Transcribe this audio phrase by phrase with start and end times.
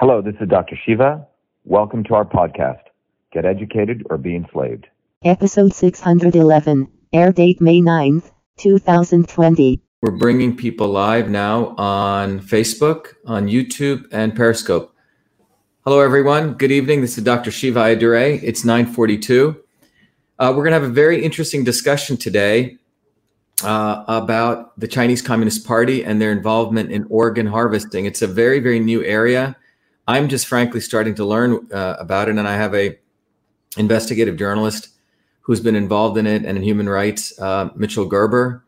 [0.00, 0.78] Hello, this is Dr.
[0.86, 1.26] Shiva.
[1.64, 2.82] Welcome to our podcast,
[3.32, 4.86] Get Educated or Be Enslaved.
[5.24, 9.82] Episode 611, air date May 9th, 2020.
[10.00, 14.94] We're bringing people live now on Facebook, on YouTube, and Periscope.
[15.84, 16.52] Hello, everyone.
[16.54, 17.00] Good evening.
[17.00, 17.50] This is Dr.
[17.50, 18.40] Shiva Ayyadurai.
[18.40, 19.60] It's 942.
[20.38, 22.76] Uh, we're going to have a very interesting discussion today
[23.64, 28.06] uh, about the Chinese Communist Party and their involvement in organ harvesting.
[28.06, 29.56] It's a very, very new area
[30.08, 32.98] I'm just frankly starting to learn uh, about it, and I have a
[33.76, 34.88] investigative journalist
[35.42, 38.64] who's been involved in it and in human rights, uh, Mitchell Gerber.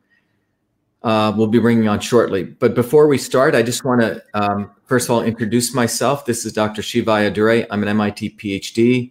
[1.03, 2.45] Uh, we'll be bringing on shortly.
[2.45, 6.27] But before we start, I just want to um, first of all introduce myself.
[6.27, 6.83] This is Dr.
[6.83, 7.67] Shiva Ayyadurai.
[7.71, 9.11] I'm an MIT PhD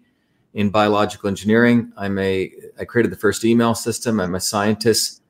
[0.53, 1.91] in biological engineering.
[1.97, 4.19] I'm a I created the first email system.
[4.19, 5.23] I'm a scientist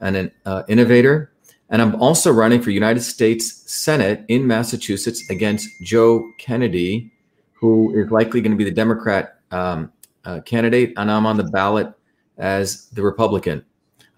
[0.00, 1.31] and an uh, innovator.
[1.72, 7.10] And I'm also running for United States Senate in Massachusetts against Joe Kennedy,
[7.54, 9.90] who is likely going to be the Democrat um,
[10.26, 10.92] uh, candidate.
[10.98, 11.90] And I'm on the ballot
[12.36, 13.64] as the Republican.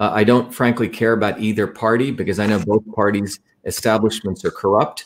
[0.00, 4.50] Uh, I don't frankly care about either party because I know both parties' establishments are
[4.50, 5.05] corrupt.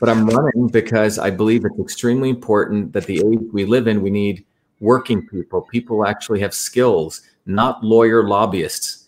[0.00, 4.00] But I'm running because I believe it's extremely important that the age we live in,
[4.00, 4.44] we need
[4.80, 9.03] working people, people actually have skills, not lawyer lobbyists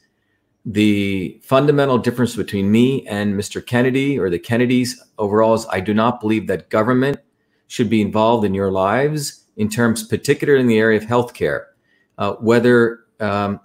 [0.66, 3.64] the fundamental difference between me and Mr.
[3.64, 7.18] Kennedy or the Kennedys overall is I do not believe that government
[7.68, 11.66] should be involved in your lives in terms, particularly in the area of healthcare.
[12.18, 13.60] Uh, whether um,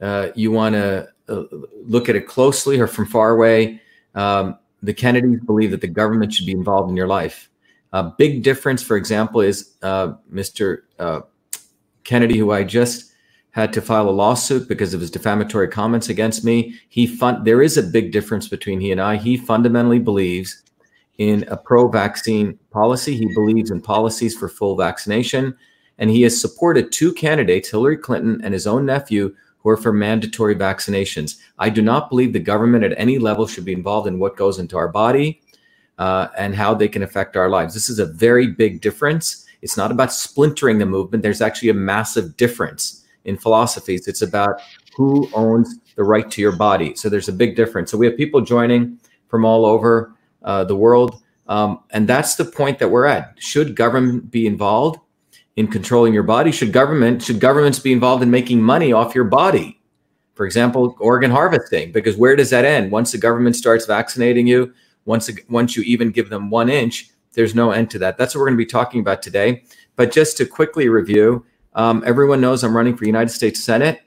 [0.00, 1.42] uh, you want to uh,
[1.84, 3.80] look at it closely or from far away,
[4.14, 7.50] um, the Kennedys believe that the government should be involved in your life.
[7.92, 10.82] A big difference, for example, is uh, Mr.
[11.00, 11.22] Uh,
[12.04, 13.13] Kennedy, who I just
[13.54, 16.74] had to file a lawsuit because of his defamatory comments against me.
[16.88, 19.16] He fun- there is a big difference between he and I.
[19.16, 20.62] He fundamentally believes
[21.18, 23.16] in a pro-vaccine policy.
[23.16, 25.56] He believes in policies for full vaccination,
[25.98, 29.92] and he has supported two candidates, Hillary Clinton and his own nephew, who are for
[29.92, 31.38] mandatory vaccinations.
[31.60, 34.58] I do not believe the government at any level should be involved in what goes
[34.58, 35.40] into our body
[35.98, 37.72] uh, and how they can affect our lives.
[37.72, 39.46] This is a very big difference.
[39.62, 41.22] It's not about splintering the movement.
[41.22, 44.06] There's actually a massive difference in philosophies.
[44.06, 44.60] It's about
[44.96, 46.94] who owns the right to your body.
[46.94, 47.90] So there's a big difference.
[47.90, 48.98] So we have people joining
[49.28, 51.22] from all over uh, the world.
[51.46, 53.34] Um, and that's the point that we're at.
[53.38, 55.00] Should government be involved
[55.56, 56.52] in controlling your body?
[56.52, 59.80] Should government should governments be involved in making money off your body?
[60.34, 61.92] For example, organ harvesting.
[61.92, 62.90] Because where does that end?
[62.90, 64.72] Once the government starts vaccinating you,
[65.04, 68.16] once once you even give them one inch, there's no end to that.
[68.16, 69.64] That's what we're going to be talking about today.
[69.96, 74.02] But just to quickly review, um, everyone knows I'm running for United States Senate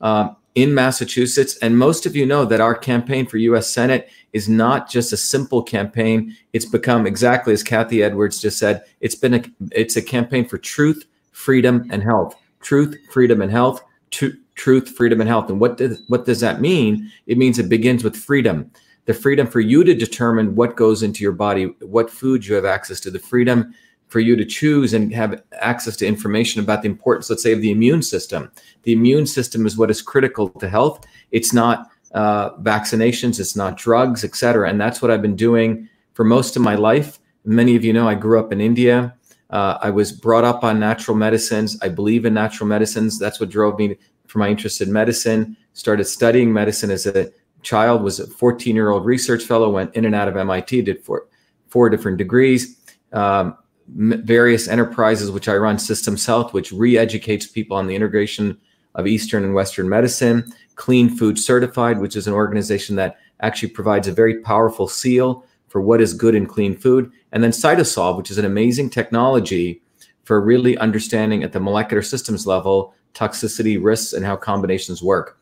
[0.00, 1.56] um, in Massachusetts.
[1.58, 5.16] And most of you know that our campaign for US Senate is not just a
[5.16, 6.36] simple campaign.
[6.52, 10.58] It's become exactly as Kathy Edwards just said, it's been a it's a campaign for
[10.58, 12.36] truth, freedom, and health.
[12.60, 13.82] Truth, freedom, and health.
[14.10, 15.48] Tr- truth, freedom, and health.
[15.48, 17.10] And what does what does that mean?
[17.26, 18.70] It means it begins with freedom.
[19.06, 22.64] The freedom for you to determine what goes into your body, what foods you have
[22.64, 23.74] access to, the freedom
[24.12, 27.62] for you to choose and have access to information about the importance, let's say, of
[27.62, 28.52] the immune system.
[28.82, 31.06] The immune system is what is critical to health.
[31.30, 34.68] It's not uh, vaccinations, it's not drugs, et cetera.
[34.68, 37.20] And that's what I've been doing for most of my life.
[37.46, 39.14] Many of you know I grew up in India.
[39.48, 41.78] Uh, I was brought up on natural medicines.
[41.80, 43.18] I believe in natural medicines.
[43.18, 43.96] That's what drove me
[44.26, 45.56] for my interest in medicine.
[45.72, 48.02] Started studying medicine as a child.
[48.02, 49.70] Was a 14 year old research fellow.
[49.70, 50.82] Went in and out of MIT.
[50.82, 51.28] Did four
[51.68, 52.76] four different degrees.
[53.12, 53.56] Um,
[53.88, 58.58] various enterprises which I run, Systems Health, which re-educates people on the integration
[58.94, 64.08] of Eastern and Western medicine, Clean Food Certified, which is an organization that actually provides
[64.08, 68.30] a very powerful seal for what is good in clean food, and then CytoSolve, which
[68.30, 69.82] is an amazing technology
[70.24, 75.38] for really understanding at the molecular systems level toxicity risks and how combinations work.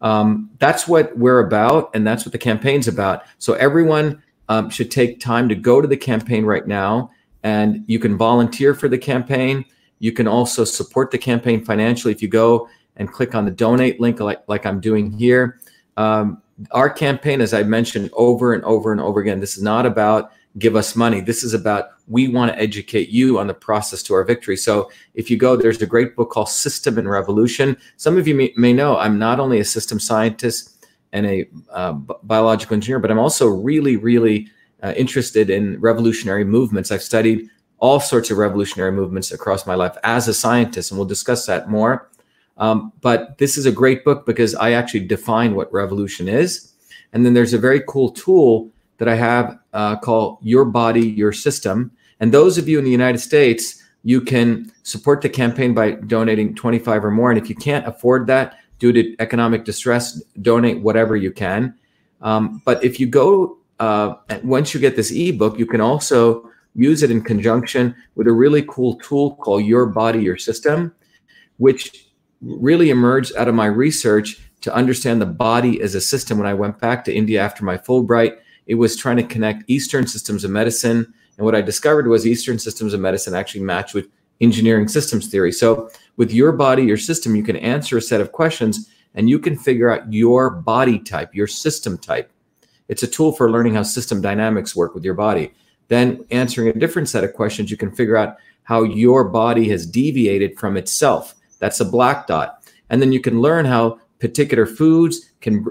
[0.00, 3.24] Um, that's what we're about, and that's what the campaign's about.
[3.38, 7.10] So everyone um, should take time to go to the campaign right now
[7.42, 9.64] and you can volunteer for the campaign.
[9.98, 14.00] You can also support the campaign financially if you go and click on the donate
[14.00, 15.60] link, like, like I'm doing here.
[15.96, 16.42] Um,
[16.72, 20.32] our campaign, as I mentioned over and over and over again, this is not about
[20.58, 21.20] give us money.
[21.20, 24.56] This is about we want to educate you on the process to our victory.
[24.56, 27.76] So if you go, there's a great book called System and Revolution.
[27.96, 31.92] Some of you may, may know I'm not only a system scientist and a uh,
[31.92, 34.48] biological engineer, but I'm also really, really
[34.82, 36.90] uh, interested in revolutionary movements.
[36.90, 37.48] I've studied
[37.78, 41.68] all sorts of revolutionary movements across my life as a scientist, and we'll discuss that
[41.68, 42.10] more.
[42.58, 46.72] Um, but this is a great book because I actually define what revolution is.
[47.12, 51.32] And then there's a very cool tool that I have uh, called Your Body, Your
[51.32, 51.90] System.
[52.20, 56.54] And those of you in the United States, you can support the campaign by donating
[56.54, 57.30] 25 or more.
[57.30, 61.74] And if you can't afford that due to economic distress, donate whatever you can.
[62.20, 67.02] Um, but if you go, uh, once you get this ebook, you can also use
[67.02, 70.94] it in conjunction with a really cool tool called Your Body, Your System,
[71.56, 72.06] which
[72.40, 76.38] really emerged out of my research to understand the body as a system.
[76.38, 78.36] When I went back to India after my Fulbright,
[78.66, 81.12] it was trying to connect Eastern systems of medicine.
[81.36, 84.08] And what I discovered was Eastern systems of medicine actually match with
[84.40, 85.52] engineering systems theory.
[85.52, 89.38] So, with your body, your system, you can answer a set of questions and you
[89.38, 92.30] can figure out your body type, your system type.
[92.90, 95.54] It's a tool for learning how system dynamics work with your body.
[95.88, 99.86] Then, answering a different set of questions, you can figure out how your body has
[99.86, 101.34] deviated from itself.
[101.58, 102.62] That's a black dot.
[102.90, 105.64] And then you can learn how particular foods can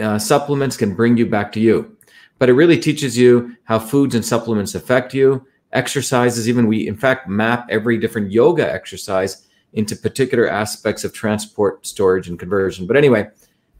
[0.00, 1.96] uh, supplements can bring you back to you
[2.38, 6.96] but it really teaches you how foods and supplements affect you exercises even we in
[6.96, 12.96] fact map every different yoga exercise into particular aspects of transport storage and conversion but
[12.96, 13.28] anyway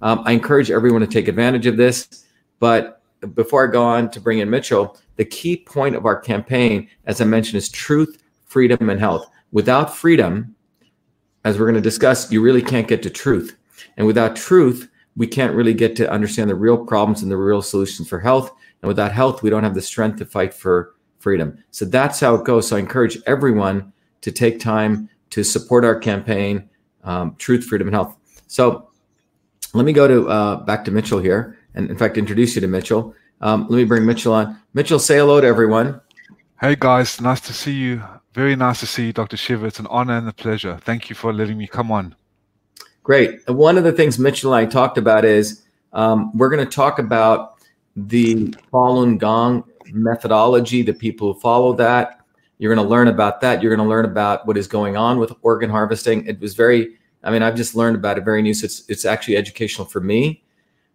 [0.02, 2.26] um, i encourage everyone to take advantage of this
[2.60, 3.02] but
[3.34, 7.20] before i go on to bring in mitchell the key point of our campaign as
[7.20, 10.54] i mentioned is truth freedom and health without freedom
[11.44, 13.56] as we're going to discuss you really can't get to truth
[13.96, 17.62] and without truth, we can't really get to understand the real problems and the real
[17.62, 18.50] solutions for health.
[18.82, 21.62] And without health, we don't have the strength to fight for freedom.
[21.70, 22.68] So that's how it goes.
[22.68, 23.92] So I encourage everyone
[24.22, 26.68] to take time to support our campaign,
[27.04, 28.16] um, Truth, Freedom, and Health.
[28.46, 28.88] So
[29.74, 32.68] let me go to uh, back to Mitchell here, and in fact, introduce you to
[32.68, 33.14] Mitchell.
[33.40, 34.60] Um, let me bring Mitchell on.
[34.74, 36.00] Mitchell, say hello to everyone.
[36.60, 38.02] Hey guys, nice to see you.
[38.34, 39.36] Very nice to see you, Dr.
[39.36, 39.66] Shiva.
[39.66, 40.78] It's an honor and a pleasure.
[40.82, 42.14] Thank you for letting me come on.
[43.02, 43.40] Great.
[43.48, 45.62] And one of the things Mitchell and I talked about is
[45.92, 47.54] um, we're going to talk about
[47.96, 52.20] the Falun Gong methodology, the people who follow that.
[52.58, 53.62] You're going to learn about that.
[53.62, 56.26] You're going to learn about what is going on with organ harvesting.
[56.26, 58.52] It was very, I mean, I've just learned about it very new.
[58.52, 60.44] So it's, it's actually educational for me.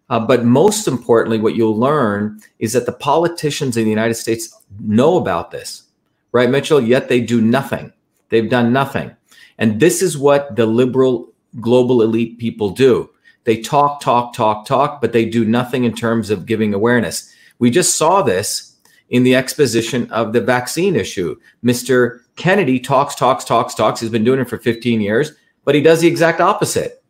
[0.10, 4.56] Uh, but most importantly, what you'll learn is that the politicians in the United States
[4.80, 5.84] know about this,
[6.32, 6.80] right, Mitchell?
[6.80, 7.92] Yet they do nothing.
[8.30, 9.16] They've done nothing.
[9.58, 13.10] And this is what the liberal global elite people do.
[13.46, 17.32] They talk, talk, talk, talk, but they do nothing in terms of giving awareness.
[17.60, 18.76] We just saw this
[19.10, 21.40] in the exposition of the vaccine issue.
[21.64, 22.22] Mr.
[22.36, 24.00] Kennedy talks, talks, talks, talks.
[24.00, 25.32] He's been doing it for 15 years,
[25.64, 27.04] but he does the exact opposite.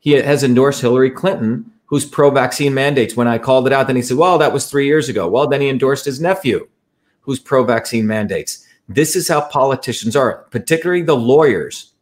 [0.00, 3.16] He has endorsed Hillary Clinton, who's pro vaccine mandates.
[3.16, 5.28] When I called it out, then he said, well, that was three years ago.
[5.28, 6.66] Well, then he endorsed his nephew,
[7.20, 8.66] who's pro vaccine mandates.
[8.88, 11.92] This is how politicians are, particularly the lawyers.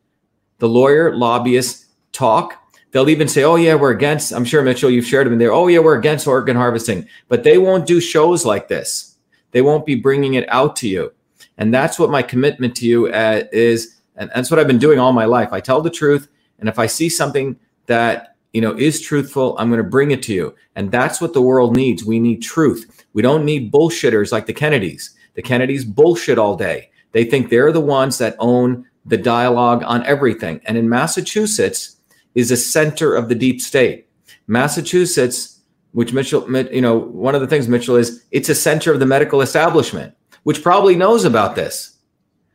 [0.58, 2.54] The lawyer, lobbyists, talk.
[2.92, 5.52] They'll even say, "Oh yeah, we're against." I'm sure Mitchell, you've shared them in there.
[5.52, 9.16] Oh yeah, we're against organ harvesting, but they won't do shows like this.
[9.50, 11.12] They won't be bringing it out to you,
[11.58, 15.00] and that's what my commitment to you uh, is, and that's what I've been doing
[15.00, 15.52] all my life.
[15.52, 16.28] I tell the truth,
[16.60, 20.23] and if I see something that you know is truthful, I'm going to bring it
[20.25, 22.05] to you, and that's what the world needs.
[22.05, 23.05] We need truth.
[23.12, 25.11] We don't need bullshitters like the Kennedys.
[25.35, 26.91] The Kennedys bullshit all day.
[27.12, 30.61] They think they're the ones that own the dialogue on everything.
[30.64, 31.97] And in Massachusetts
[32.35, 34.06] is a center of the deep state.
[34.47, 35.61] Massachusetts,
[35.93, 39.06] which Mitchell, you know, one of the things Mitchell is, it's a center of the
[39.06, 40.14] medical establishment,
[40.44, 41.97] which probably knows about this.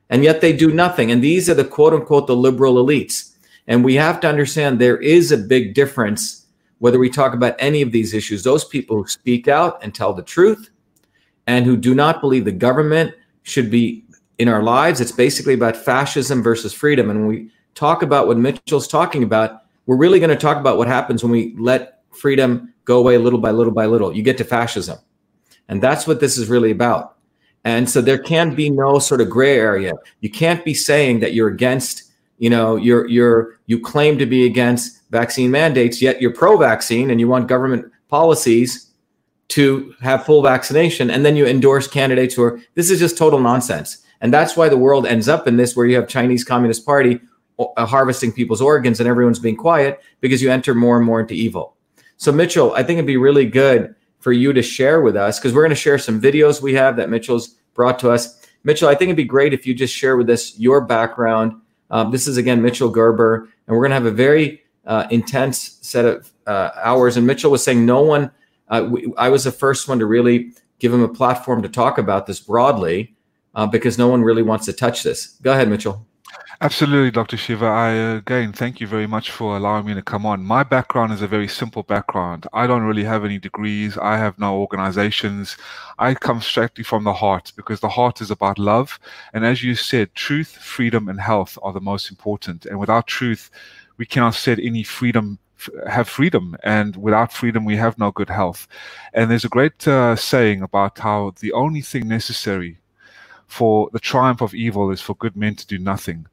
[0.09, 1.11] And yet they do nothing.
[1.11, 3.34] And these are the quote unquote the liberal elites.
[3.67, 6.45] And we have to understand there is a big difference
[6.79, 8.43] whether we talk about any of these issues.
[8.43, 10.69] Those people who speak out and tell the truth
[11.47, 14.05] and who do not believe the government should be
[14.37, 15.01] in our lives.
[15.01, 17.09] It's basically about fascism versus freedom.
[17.09, 20.77] And when we talk about what Mitchell's talking about, we're really going to talk about
[20.77, 24.15] what happens when we let freedom go away little by little by little.
[24.15, 24.97] You get to fascism.
[25.67, 27.17] And that's what this is really about.
[27.63, 29.93] And so there can be no sort of gray area.
[30.21, 34.45] You can't be saying that you're against, you know, you're you're you claim to be
[34.45, 38.91] against vaccine mandates, yet you're pro-vaccine and you want government policies
[39.49, 43.39] to have full vaccination, and then you endorse candidates who are this is just total
[43.39, 44.03] nonsense.
[44.21, 47.19] And that's why the world ends up in this where you have Chinese Communist Party
[47.59, 51.33] uh, harvesting people's organs and everyone's being quiet because you enter more and more into
[51.33, 51.75] evil.
[52.17, 55.53] So, Mitchell, I think it'd be really good for you to share with us because
[55.53, 58.41] we're going to share some videos we have that Mitchell's brought to us.
[58.63, 61.61] Mitchell, I think it'd be great if you just share with us your background.
[61.95, 65.77] Um, this is again Mitchell Gerber, and we're going to have a very uh, intense
[65.81, 67.15] set of uh, hours.
[67.15, 68.31] And Mitchell was saying no one,
[68.67, 71.97] uh, we, I was the first one to really give him a platform to talk
[71.97, 73.15] about this broadly
[73.55, 75.39] uh, because no one really wants to touch this.
[75.41, 76.05] Go ahead, Mitchell.
[76.61, 77.35] Absolutely, Dr.
[77.35, 77.65] Shiva.
[77.65, 80.43] I again thank you very much for allowing me to come on.
[80.45, 82.47] My background is a very simple background.
[82.53, 83.97] I don't really have any degrees.
[83.97, 85.57] I have no organizations.
[85.99, 88.99] I come strictly from the heart because the heart is about love.
[89.33, 92.65] And as you said, truth, freedom, and health are the most important.
[92.65, 93.51] And without truth,
[93.97, 95.39] we cannot set any freedom
[95.87, 98.67] have freedom and without freedom we have no good health
[99.13, 102.77] and there's a great uh, saying about how the only thing necessary
[103.47, 106.27] for the triumph of evil is for good men to do nothing.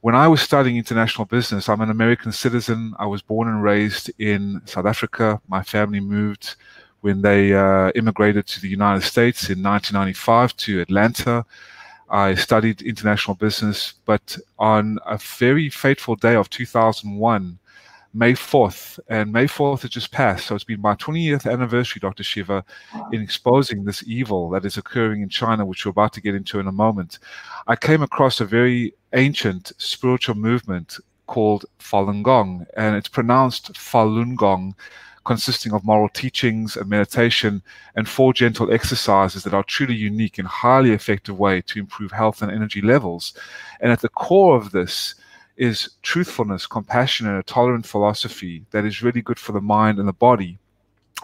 [0.00, 2.94] When I was studying international business, I'm an American citizen.
[2.98, 5.40] I was born and raised in South Africa.
[5.46, 6.56] My family moved
[7.02, 11.44] when they uh, immigrated to the United States in 1995 to Atlanta.
[12.08, 17.58] I studied international business, but on a very fateful day of 2001,
[18.12, 20.46] May 4th, and May 4th has just passed.
[20.46, 22.24] So it's been my 20th anniversary, Dr.
[22.24, 22.64] Shiva,
[23.12, 26.58] in exposing this evil that is occurring in China, which we're about to get into
[26.58, 27.20] in a moment.
[27.68, 34.34] I came across a very ancient spiritual movement called Falun Gong, and it's pronounced Falun
[34.34, 34.74] Gong,
[35.24, 37.62] consisting of moral teachings and meditation
[37.94, 42.42] and four gentle exercises that are truly unique and highly effective way to improve health
[42.42, 43.34] and energy levels.
[43.80, 45.14] And at the core of this,
[45.60, 50.08] is truthfulness, compassion, and a tolerant philosophy that is really good for the mind and
[50.08, 50.58] the body.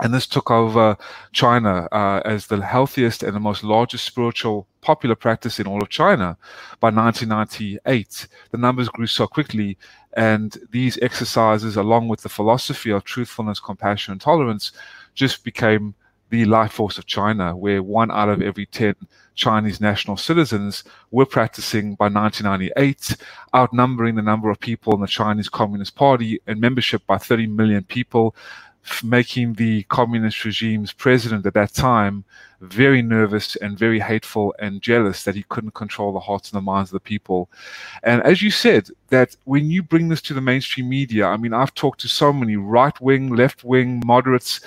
[0.03, 0.99] And this took over
[1.33, 5.89] China uh, as the healthiest and the most largest spiritual popular practice in all of
[5.89, 6.37] China
[6.81, 8.29] by 1998.
[8.51, 9.79] The numbers grew so quickly,
[10.13, 14.73] and these exercises, along with the philosophy of truthfulness, compassion, and tolerance,
[15.15, 15.95] just became
[16.29, 18.95] the life force of China, where one out of every 10
[19.37, 23.17] Chinese national citizens were practicing by 1998,
[23.55, 27.85] outnumbering the number of people in the Chinese Communist Party and membership by 30 million
[27.85, 28.35] people,
[29.05, 32.25] making the communist regime's president at that time
[32.61, 36.63] very nervous and very hateful and jealous that he couldn't control the hearts and the
[36.63, 37.51] minds of the people.
[38.03, 41.53] And as you said, that when you bring this to the mainstream media, I mean,
[41.53, 44.61] I've talked to so many right wing, left wing, moderates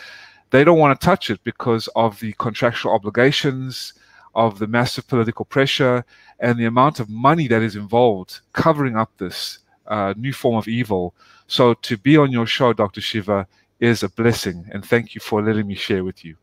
[0.51, 3.93] they don't want to touch it because of the contractual obligations,
[4.35, 6.05] of the massive political pressure,
[6.39, 10.67] and the amount of money that is involved covering up this uh, new form of
[10.67, 11.13] evil.
[11.47, 13.01] So to be on your show, Dr.
[13.01, 13.47] Shiva,
[13.79, 14.69] is a blessing.
[14.71, 16.35] And thank you for letting me share with you.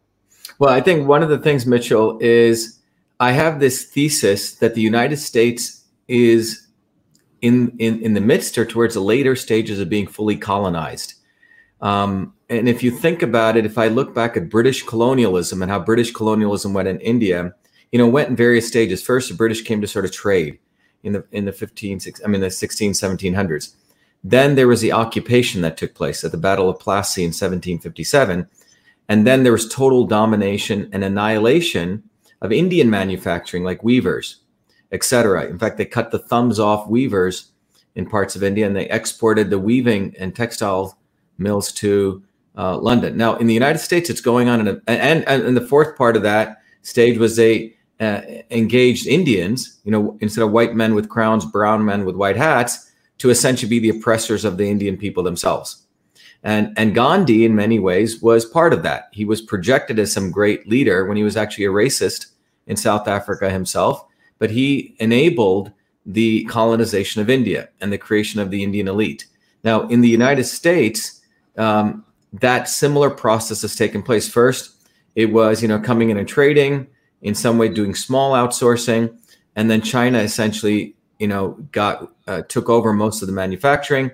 [0.59, 2.79] Well, I think one of the things, Mitchell, is
[3.21, 6.67] I have this thesis that the United States is
[7.43, 11.15] in, in, in the midst or towards the later stages of being fully colonized.
[11.81, 15.71] Um, and if you think about it, if I look back at British colonialism and
[15.71, 17.55] how British colonialism went in India,
[17.93, 19.03] you know, went in various stages.
[19.03, 20.59] First, the British came to sort of trade
[21.03, 23.75] in the in the 15, I mean the 16, 1700s.
[24.25, 28.49] Then there was the occupation that took place at the Battle of Plassey in 1757.
[29.09, 32.03] And then there was total domination and annihilation
[32.43, 34.41] of Indian manufacturing, like weavers,
[34.91, 35.47] etc.
[35.47, 37.53] In fact, they cut the thumbs off weavers
[37.95, 40.99] in parts of India and they exported the weaving and textile
[41.39, 42.23] mills to
[42.57, 43.17] uh, London.
[43.17, 46.17] Now, in the United States, it's going on, a, and, and, and the fourth part
[46.17, 51.09] of that stage was they uh, engaged Indians, you know, instead of white men with
[51.09, 55.23] crowns, brown men with white hats, to essentially be the oppressors of the Indian people
[55.23, 55.87] themselves.
[56.43, 59.09] And, and Gandhi, in many ways, was part of that.
[59.13, 62.27] He was projected as some great leader when he was actually a racist
[62.67, 64.05] in South Africa himself,
[64.39, 65.73] but he enabled
[66.05, 69.27] the colonization of India and the creation of the Indian elite.
[69.65, 71.21] Now, in the United States,
[71.59, 74.29] um, that similar process has taken place.
[74.29, 74.77] First,
[75.15, 76.87] it was you know coming in and trading,
[77.23, 79.17] in some way doing small outsourcing,
[79.55, 84.11] and then China essentially you know got uh, took over most of the manufacturing.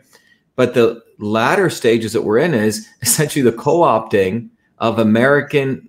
[0.55, 5.89] But the latter stages that we're in is essentially the co-opting of American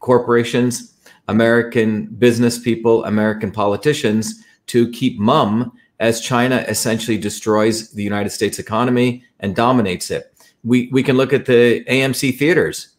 [0.00, 0.94] corporations,
[1.28, 8.58] American business people, American politicians to keep mum as China essentially destroys the United States
[8.58, 10.32] economy and dominates it.
[10.64, 12.95] We we can look at the AMC theaters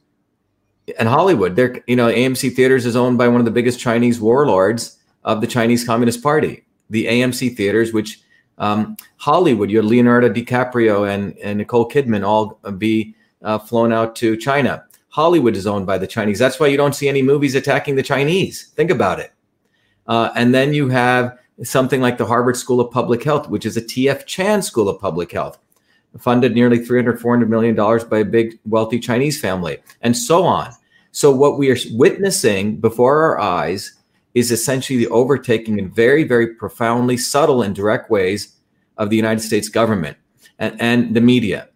[0.99, 1.55] and Hollywood.
[1.55, 5.41] They're you know AMC theaters is owned by one of the biggest Chinese warlords of
[5.41, 6.65] the Chinese Communist Party.
[6.89, 8.21] The AMC theaters, which
[8.57, 14.15] um, Hollywood, you had Leonardo DiCaprio and, and Nicole Kidman all be uh, flown out
[14.17, 14.85] to China.
[15.09, 16.39] Hollywood is owned by the Chinese.
[16.39, 18.67] That's why you don't see any movies attacking the Chinese.
[18.75, 19.33] Think about it.
[20.07, 23.77] Uh, and then you have something like the Harvard School of Public Health, which is
[23.77, 24.25] a T.H.
[24.25, 25.59] Chan School of Public Health
[26.17, 30.71] funded nearly 300, 400 million dollars by a big wealthy Chinese family, and so on.
[31.11, 33.93] So what we are witnessing before our eyes
[34.33, 38.55] is essentially the overtaking in very, very profoundly subtle and direct ways
[38.97, 40.17] of the United States government
[40.59, 41.69] and, and the media.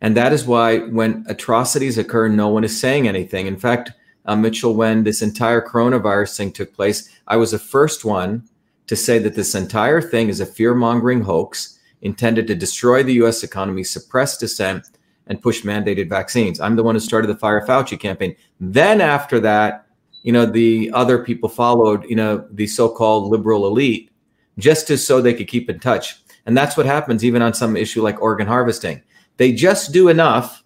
[0.00, 3.46] And that is why when atrocities occur, no one is saying anything.
[3.46, 3.92] In fact,
[4.24, 8.48] uh, Mitchell, when this entire coronavirus thing took place, I was the first one
[8.88, 13.14] to say that this entire thing is a fear mongering hoax intended to destroy the
[13.14, 14.86] US economy, suppress dissent,
[15.26, 16.60] and push mandated vaccines.
[16.60, 18.36] I'm the one who started the Fire Fauci campaign.
[18.60, 19.86] Then after that,
[20.22, 24.10] you know, the other people followed, you know, the so-called liberal elite
[24.58, 26.22] just to so they could keep in touch.
[26.46, 29.02] And that's what happens even on some issue like organ harvesting.
[29.36, 30.62] They just do enough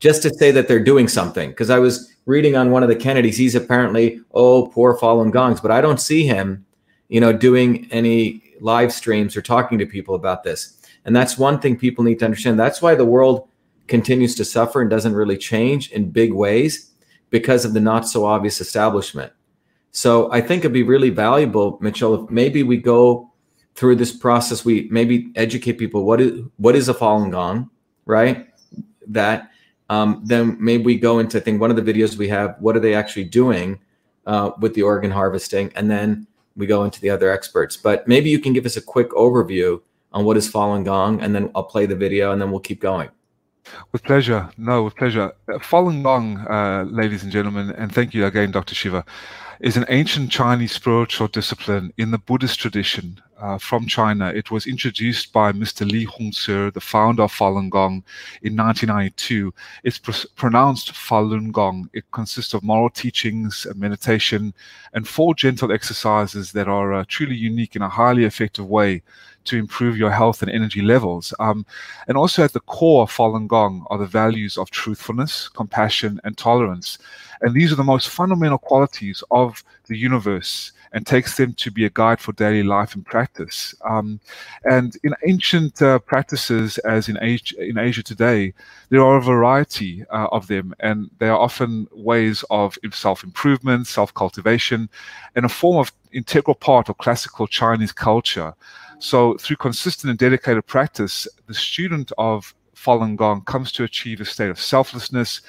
[0.00, 1.50] just to say that they're doing something.
[1.50, 5.60] Because I was reading on one of the Kennedys, he's apparently, oh, poor Falun Gongs,
[5.60, 6.66] but I don't see him,
[7.08, 10.80] you know, doing any live streams or talking to people about this.
[11.04, 12.58] And that's one thing people need to understand.
[12.58, 13.48] That's why the world
[13.86, 16.90] continues to suffer and doesn't really change in big ways
[17.30, 19.32] because of the not so obvious establishment.
[19.90, 23.30] So I think it'd be really valuable, Mitchell, if maybe we go
[23.74, 27.70] through this process, we maybe educate people what is what is a Falun Gong,
[28.06, 28.48] right?
[29.06, 29.50] That
[29.90, 32.76] um, then maybe we go into I think one of the videos we have, what
[32.76, 33.78] are they actually doing
[34.26, 37.76] uh, with the organ harvesting, and then we go into the other experts.
[37.76, 39.80] But maybe you can give us a quick overview
[40.12, 42.80] on what is Falun Gong, and then I'll play the video, and then we'll keep
[42.80, 43.08] going.
[43.92, 44.50] With pleasure.
[44.56, 45.32] No, with pleasure.
[45.48, 48.74] Uh, Falun Gong, uh, ladies and gentlemen, and thank you again, Dr.
[48.74, 49.04] Shiva,
[49.60, 54.28] is an ancient Chinese spiritual discipline in the Buddhist tradition uh, from China.
[54.28, 55.90] It was introduced by Mr.
[55.90, 58.02] Li Hongzhi, the founder of Falun Gong,
[58.42, 59.52] in 1992.
[59.84, 61.88] It's pr- pronounced Falun Gong.
[61.92, 64.54] It consists of moral teachings, meditation,
[64.92, 69.02] and four gentle exercises that are uh, truly unique in a highly effective way
[69.44, 71.34] to improve your health and energy levels.
[71.38, 71.66] Um,
[72.08, 76.36] and also at the core of Falun Gong are the values of truthfulness, compassion, and
[76.36, 76.98] tolerance.
[77.40, 81.84] And these are the most fundamental qualities of the universe and takes them to be
[81.84, 83.74] a guide for daily life and practice.
[83.84, 84.20] Um,
[84.64, 88.54] and in ancient uh, practices, as in Asia, in Asia today,
[88.90, 93.88] there are a variety uh, of them, and they are often ways of self improvement,
[93.88, 94.88] self cultivation,
[95.34, 98.54] and a form of integral part of classical Chinese culture.
[99.00, 104.24] So, through consistent and dedicated practice, the student of Falun Gong comes to achieve a
[104.24, 105.40] state of selflessness,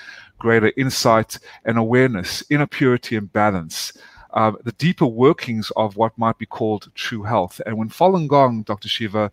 [0.46, 3.94] greater insight and awareness, inner purity and balance.
[4.40, 7.60] Uh, the deeper workings of what might be called true health.
[7.66, 8.88] And when Falun Gong, Dr.
[8.88, 9.32] Shiva,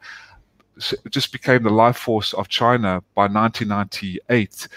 [1.10, 4.68] just became the life force of China by 1998,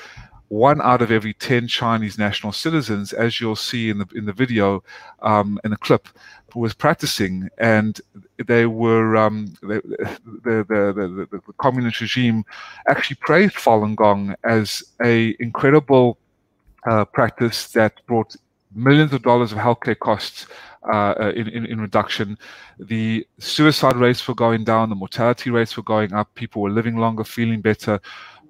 [0.50, 4.34] one out of every 10 Chinese national citizens, as you'll see in the in the
[4.34, 4.84] video,
[5.22, 6.10] um, in the clip,
[6.56, 8.02] was practicing, and
[8.46, 9.82] they were um, the,
[10.44, 12.46] the, the, the, communist regime
[12.88, 16.18] actually praised Falun Gong as a incredible
[16.86, 18.36] uh, practice that brought
[18.74, 20.48] millions of dollars of healthcare costs
[20.88, 22.38] uh, uh, in, in, in, reduction.
[22.80, 26.98] The suicide rates were going down, the mortality rates were going up, people were living
[26.98, 28.00] longer, feeling better.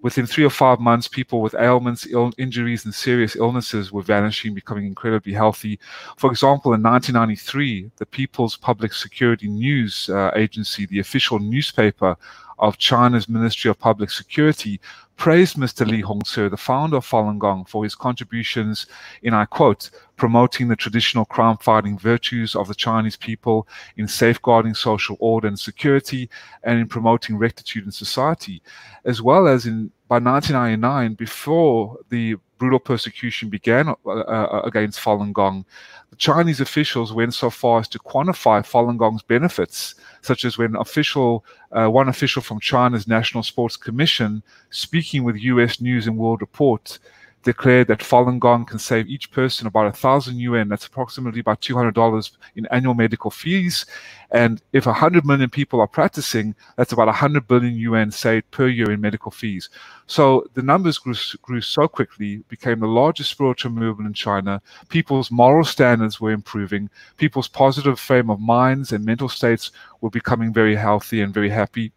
[0.01, 4.53] Within three or five months, people with ailments, Ill, injuries, and serious illnesses were vanishing,
[4.53, 5.79] becoming incredibly healthy.
[6.17, 12.17] For example, in 1993, the People's Public Security News uh, Agency, the official newspaper
[12.59, 14.79] of China's Ministry of Public Security,
[15.17, 15.87] praised Mr.
[15.87, 18.85] Li Hongzhi, the founder of Falun Gong, for his contributions
[19.23, 24.73] in, I quote, promoting the traditional crime fighting virtues of the Chinese people, in safeguarding
[24.73, 26.29] social order and security,
[26.63, 28.61] and in promoting rectitude in society,
[29.05, 35.33] as well as in by 1999, before the brutal persecution began uh, uh, against Falun
[35.33, 35.65] Gong,
[36.09, 40.75] the Chinese officials went so far as to quantify Falun Gong's benefits, such as when
[40.75, 45.81] official, uh, one official from China's National Sports Commission, speaking with U.S.
[45.81, 46.99] News and World Report,
[47.45, 50.67] declared that Falun Gong can save each person about a thousand yuan.
[50.67, 53.85] That's approximately about two hundred dollars in annual medical fees.
[54.31, 58.91] And if hundred million people are practicing, that's about hundred billion yuan saved per year
[58.91, 59.69] in medical fees.
[60.07, 64.61] So the numbers grew, grew so quickly, became the largest spiritual movement in China.
[64.89, 66.89] People's moral standards were improving.
[67.17, 71.93] People's positive frame of minds and mental states were becoming very healthy and very happy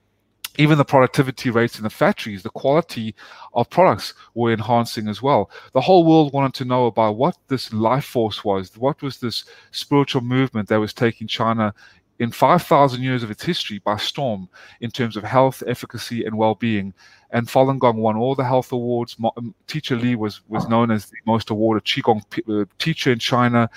[0.58, 3.14] even the productivity rates in the factories, the quality
[3.54, 5.50] of products were enhancing as well.
[5.72, 9.44] The whole world wanted to know about what this life force was, what was this
[9.70, 11.72] spiritual movement that was taking China
[12.18, 14.48] in 5,000 years of its history by storm
[14.80, 16.92] in terms of health, efficacy, and well-being.
[17.30, 19.16] And Falun Gong won all the health awards.
[19.36, 23.70] Um, teacher Li was was known as the most awarded Qigong uh, teacher in China.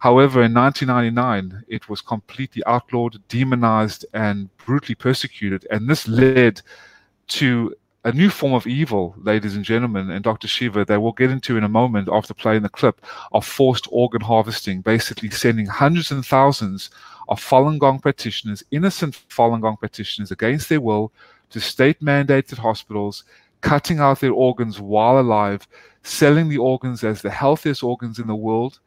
[0.00, 5.66] However, in 1999, it was completely outlawed, demonized, and brutally persecuted.
[5.70, 6.62] And this led
[7.28, 10.46] to a new form of evil, ladies and gentlemen, and Dr.
[10.46, 14.20] Shiva, that we'll get into in a moment after playing the clip of forced organ
[14.20, 16.90] harvesting, basically sending hundreds and thousands
[17.28, 21.12] of Falun Gong practitioners, innocent Falun Gong practitioners, against their will
[21.50, 23.24] to state mandated hospitals,
[23.60, 25.66] cutting out their organs while alive,
[26.04, 28.78] selling the organs as the healthiest organs in the world,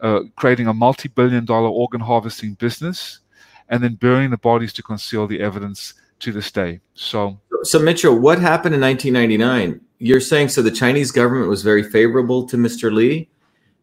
[0.00, 3.20] uh, creating a multi billion dollar organ harvesting business.
[3.68, 6.80] and then burning the bodies to conceal the evidence to this day.
[6.94, 9.80] So, so Mitchell, what happened in 1999?
[9.98, 12.92] You're saying so the Chinese government was very favorable to Mr.
[12.92, 13.28] Li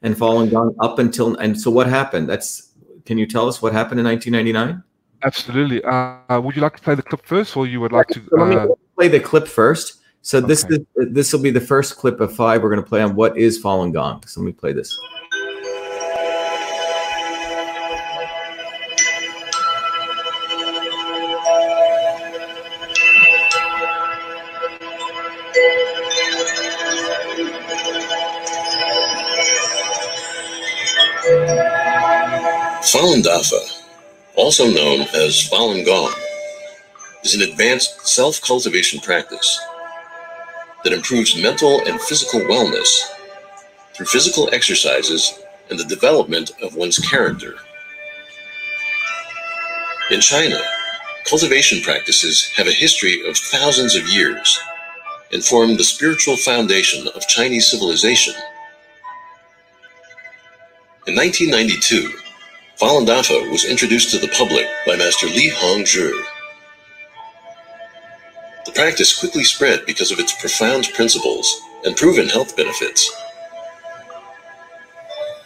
[0.02, 2.30] and Falun Gong up until and so what happened?
[2.30, 2.72] That's
[3.06, 4.84] can you tell us what happened in 1999?
[5.24, 5.84] Absolutely.
[5.84, 8.36] Uh, would you like to play the clip first, or you would like to so
[8.38, 10.02] let me uh, play the clip first?
[10.22, 10.76] So this okay.
[10.96, 13.38] is this will be the first clip of five we're going to play on what
[13.38, 14.24] is Falun Gong.
[14.28, 14.98] So let me play this.
[33.04, 33.60] Falun Dafa,
[34.36, 36.14] also known as Falun Gong,
[37.26, 39.60] is an advanced self cultivation practice
[40.86, 43.02] that improves mental and physical wellness
[43.94, 45.38] through physical exercises
[45.70, 47.56] and the development of one's character.
[50.10, 50.62] In China,
[51.26, 54.58] cultivation practices have a history of thousands of years
[55.34, 58.34] and form the spiritual foundation of Chinese civilization.
[61.06, 62.23] In 1992,
[62.80, 66.12] Falun Dafa was introduced to the public by Master Li Hongzhi.
[68.66, 73.12] The practice quickly spread because of its profound principles and proven health benefits.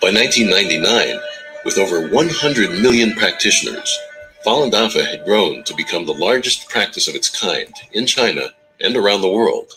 [0.02, 1.20] By 1999,
[1.66, 4.00] with over 100 million practitioners,
[4.46, 8.96] Falun Dafa had grown to become the largest practice of its kind in China and
[8.96, 9.74] around the world.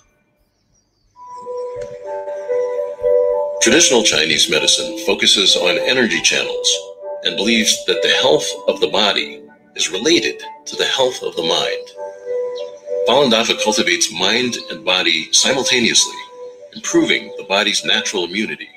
[3.60, 6.89] Traditional Chinese medicine focuses on energy channels
[7.24, 9.42] and believes that the health of the body
[9.76, 11.86] is related to the health of the mind.
[13.08, 16.16] Falun Dafa cultivates mind and body simultaneously,
[16.74, 18.68] improving the body's natural immunity.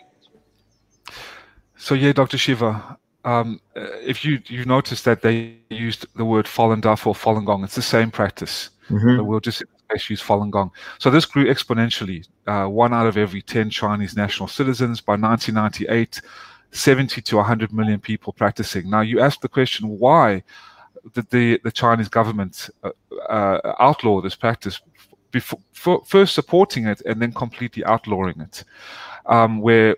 [1.77, 2.37] So, yeah, Dr.
[2.37, 7.45] Shiva, um, if you you noticed that they used the word Falun Dafa or Falun
[7.45, 8.69] Gong, it's the same practice.
[8.89, 9.25] Mm-hmm.
[9.25, 9.63] we'll just
[10.09, 10.71] use Falun Gong.
[10.99, 12.27] So this grew exponentially.
[12.47, 16.21] Uh, one out of every 10 Chinese national citizens by 1998
[16.73, 18.89] 70 to 100 million people practicing.
[18.89, 20.43] Now, you ask the question, why
[21.13, 22.89] did the, the Chinese government uh,
[23.29, 24.81] uh, outlaw this practice,
[25.31, 28.63] before, for, first supporting it and then completely outlawing it?
[29.27, 29.95] Um, where,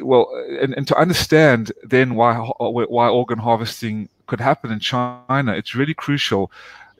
[0.00, 5.74] well, and, and to understand then why, why organ harvesting could happen in China, it's
[5.74, 6.52] really crucial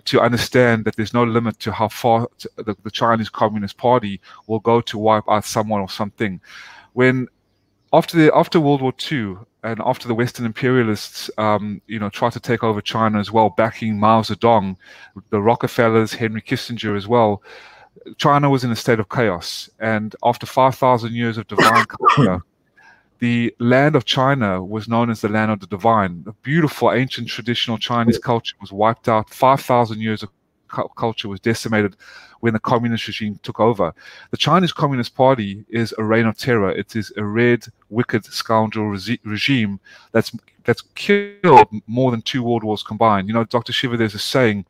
[0.06, 4.60] to understand that there's no limit to how far the, the, Chinese Communist Party will
[4.60, 6.40] go to wipe out someone or something.
[6.94, 7.28] When
[7.92, 12.32] after the after World War II and after the Western imperialists, um, you know, tried
[12.32, 14.76] to take over China as well, backing Mao Zedong,
[15.30, 17.42] the Rockefellers, Henry Kissinger as well.
[18.16, 21.84] China was in a state of chaos, and after five thousand years of divine
[22.16, 22.42] culture,
[23.18, 26.22] the land of China was known as the land of the divine.
[26.24, 29.30] The beautiful ancient traditional Chinese culture was wiped out.
[29.30, 30.30] Five thousand years of
[30.68, 31.96] culture was decimated
[32.40, 33.92] when the communist regime took over.
[34.30, 36.70] The Chinese Communist Party is a reign of terror.
[36.70, 39.80] It is a red, wicked, scoundrel re- regime
[40.12, 40.32] that's
[40.64, 43.28] that's killed more than two world wars combined.
[43.28, 43.72] You know, Dr.
[43.72, 44.66] Shiva, there's a saying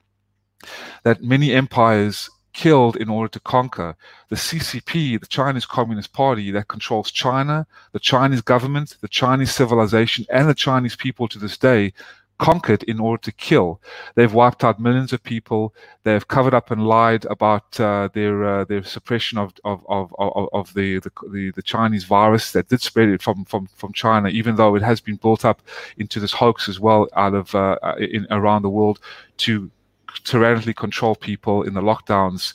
[1.03, 3.97] that many empires killed in order to conquer.
[4.31, 10.27] The CCP, the Chinese Communist Party that controls China, the Chinese government, the Chinese civilization,
[10.31, 11.93] and the Chinese people to this day
[12.39, 13.81] conquered in order to kill.
[14.15, 15.75] They've wiped out millions of people.
[16.05, 20.49] They've covered up and lied about uh, their uh, their suppression of of of, of,
[20.53, 24.57] of the, the, the Chinese virus that did spread it from from from China, even
[24.57, 25.63] though it has been built up
[25.97, 29.01] into this hoax as well out of uh, in around the world
[29.39, 29.71] to
[30.25, 32.55] tyrannically control people in the lockdowns.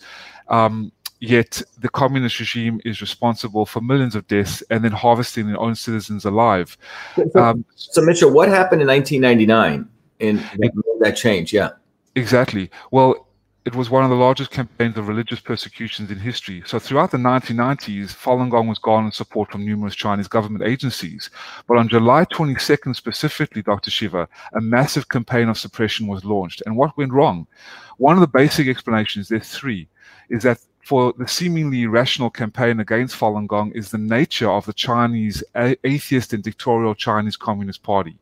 [0.50, 0.92] Um,
[1.24, 5.74] yet the communist regime is responsible for millions of deaths and then harvesting their own
[5.74, 6.78] citizens alive.
[7.16, 9.88] So, um, so Mitchell, what happened in 1999
[10.20, 11.54] in that, that change?
[11.54, 11.70] Yeah,
[12.16, 12.70] exactly.
[12.92, 13.26] Well,
[13.64, 16.62] it was one of the largest campaigns of religious persecutions in history.
[16.66, 21.30] So throughout the 1990s, Falun Gong was garnered support from numerous Chinese government agencies.
[21.70, 23.90] But on July 22nd, specifically, Dr.
[23.90, 26.62] Shiva, a massive campaign of suppression was launched.
[26.66, 27.48] And what went wrong?
[27.96, 29.88] One of the basic explanations, there's three,
[30.30, 34.74] is that for the seemingly irrational campaign against Falun Gong is the nature of the
[34.74, 38.18] Chinese atheist and dictatorial Chinese Communist Party.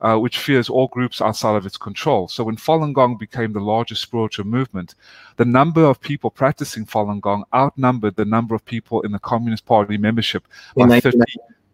[0.00, 2.28] Uh, which fears all groups outside of its control.
[2.28, 4.94] So when Falun Gong became the largest spiritual movement,
[5.38, 9.66] the number of people practicing Falun Gong outnumbered the number of people in the Communist
[9.66, 11.18] Party membership in by 30,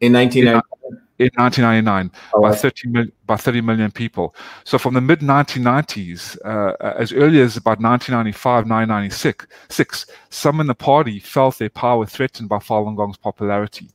[0.01, 4.35] in 1999 in 1999 oh, by 30 mil, by 30 million people.
[4.65, 10.75] So from the mid 1990s, uh, as early as about 1995, 1996, some in the
[10.75, 13.91] party felt their power threatened by Falun Gong's popularity,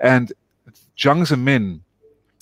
[0.00, 0.32] and
[0.96, 1.80] Jiang Zemin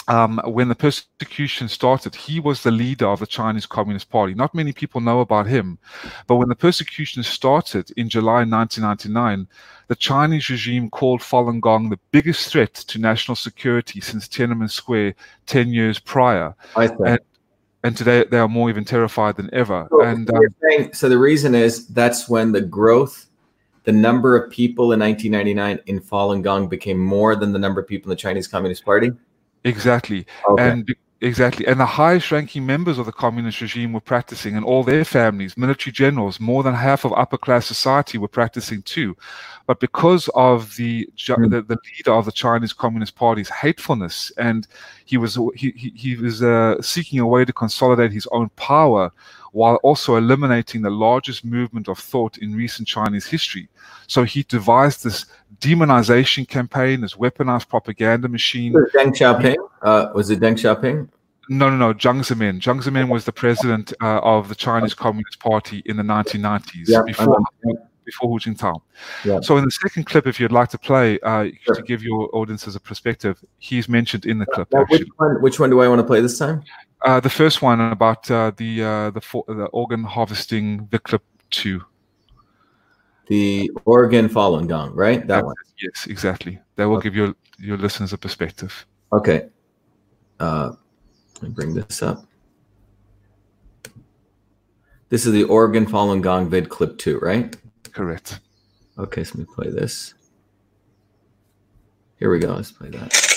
[0.09, 4.35] um, when the persecution started, he was the leader of the Chinese Communist Party.
[4.35, 5.79] Not many people know about him,
[6.27, 9.47] but when the persecution started in July 1999,
[9.89, 15.15] the Chinese regime called Falun Gong the biggest threat to national security since Tiananmen Square
[15.47, 16.55] 10 years prior.
[16.75, 17.21] And,
[17.85, 19.89] and today they are more even terrified than ever.
[19.91, 23.27] So, and um, saying, so the reason is that's when the growth
[23.85, 27.87] the number of people in 1999 in Falun Gong became more than the number of
[27.87, 29.11] people in the Chinese Communist Party.
[29.65, 30.27] Exactly.
[30.49, 30.71] Okay.
[30.71, 31.67] And exactly.
[31.67, 35.57] And the highest ranking members of the communist regime were practicing, and all their families,
[35.57, 39.17] military generals, more than half of upper class society were practicing too.
[39.67, 41.51] But because of the mm.
[41.51, 44.67] the, the, leader of the Chinese Communist Party's hatefulness, and
[45.05, 49.13] he was he he, he was uh, seeking a way to consolidate his own power
[49.53, 53.69] while also eliminating the largest movement of thought in recent Chinese history.
[54.07, 55.27] So he devised this
[55.61, 58.73] demonization campaign, this weaponized propaganda machine.
[58.73, 59.57] Deng Xiaoping?
[59.83, 61.09] Uh, was it Deng Xiaoping?
[61.49, 61.95] No, no, no.
[61.95, 62.61] Jiang Zemin.
[62.61, 67.03] Jiang Zemin was the president uh, of the Chinese Communist Party in the 1990s yeah,
[67.03, 67.39] before,
[68.05, 68.83] before Hu Jintao.
[69.25, 69.41] Yeah.
[69.41, 71.75] So in the second clip, if you'd like to play uh, sure.
[71.75, 74.69] to give your audiences a perspective, he's mentioned in the clip.
[74.91, 76.63] which, one, which one do I want to play this time?
[77.05, 81.23] Uh, the first one about uh, the uh, the for, the organ harvesting, the clip
[81.51, 81.83] two.
[83.29, 85.27] The Oregon Falun Gong, right?
[85.27, 85.55] That one.
[85.81, 86.59] Yes, exactly.
[86.77, 87.09] That will okay.
[87.09, 88.87] give your your listeners a perspective.
[89.13, 89.49] Okay.
[90.41, 90.73] Uh,
[91.35, 92.25] let me bring this up.
[95.09, 97.57] This is the Oregon Falun Gong vid clip two, right?
[97.93, 98.41] Correct.
[98.99, 100.15] Okay, so let me play this.
[102.19, 102.55] Here we go.
[102.55, 103.28] Let's play that.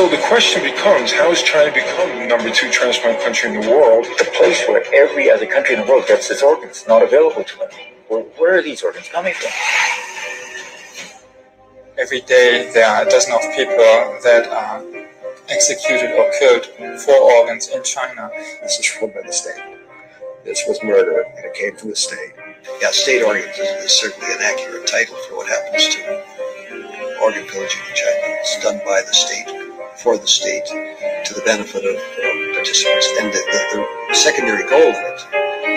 [0.00, 3.68] So the question becomes, how has China become the number two transplant country in the
[3.68, 4.06] world?
[4.16, 7.58] The place where every other country in the world gets its organs not available to
[7.58, 7.68] them.
[8.08, 9.52] Where, where are these organs coming from?
[11.98, 13.76] Every day there are a dozen of people
[14.24, 14.82] that are
[15.50, 16.64] executed or killed
[17.04, 18.30] for organs in China.
[18.62, 19.60] This is run by the state.
[20.46, 22.32] This was murder, and it came from the state.
[22.80, 27.82] Yeah, state organs is, is certainly an accurate title for what happens to organ pillaging
[27.84, 28.40] in China.
[28.40, 29.59] It's done by the state
[30.02, 33.06] for the state to the benefit of, of participants.
[33.20, 33.60] And the, the,
[34.08, 35.20] the, secondary goal of it,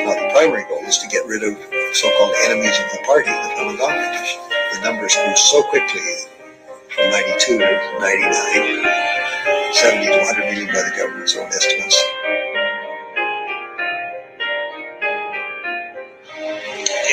[0.07, 1.53] not the primary goal, is to get rid of
[1.93, 4.41] so-called enemies of the party, the Gong tradition.
[4.73, 6.01] The numbers grew so quickly
[6.89, 11.99] from 92 to 99, 70 to 100 million by the government's own estimates.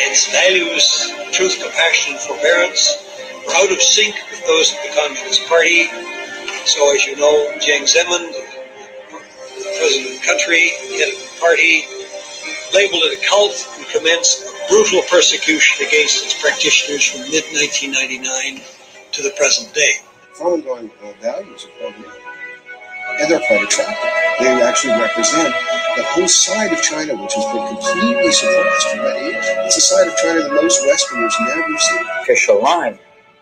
[0.09, 0.87] Its values,
[1.33, 2.97] truth, compassion, forbearance,
[3.47, 5.91] were out of sync with those of the Communist Party
[6.67, 11.85] so, as you know, Jiang Zemin, the president of the country, head of the party,
[12.75, 18.63] labeled it a cult and commenced brutal persecution against its practitioners from mid 1999
[19.13, 20.01] to the present day.
[20.35, 21.97] Falun Gong uh, values are quite
[23.21, 24.11] and they're quite attractive.
[24.39, 25.53] They actually represent
[25.97, 29.45] the whole side of China, which has been completely suppressed for many years.
[29.67, 32.01] It's a side of China that most Westerners never see.
[32.23, 32.99] Official line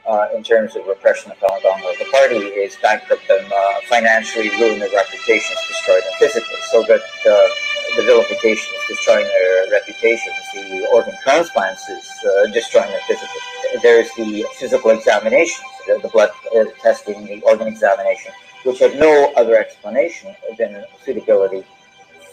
[0.08, 1.80] uh, in terms of repression of Falun Gong.
[1.98, 6.60] The party is bankrupt them, uh, financially ruin their reputations, destroy them physically.
[6.72, 7.48] So that uh,
[7.96, 10.36] the vilification is destroying their reputations.
[10.54, 13.40] The organ transplants is uh, destroying their physically.
[13.82, 18.32] There's the physical examinations, the, the blood uh, testing, the organ examination,
[18.64, 21.64] which have no other explanation than suitability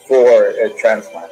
[0.08, 1.32] for a transplant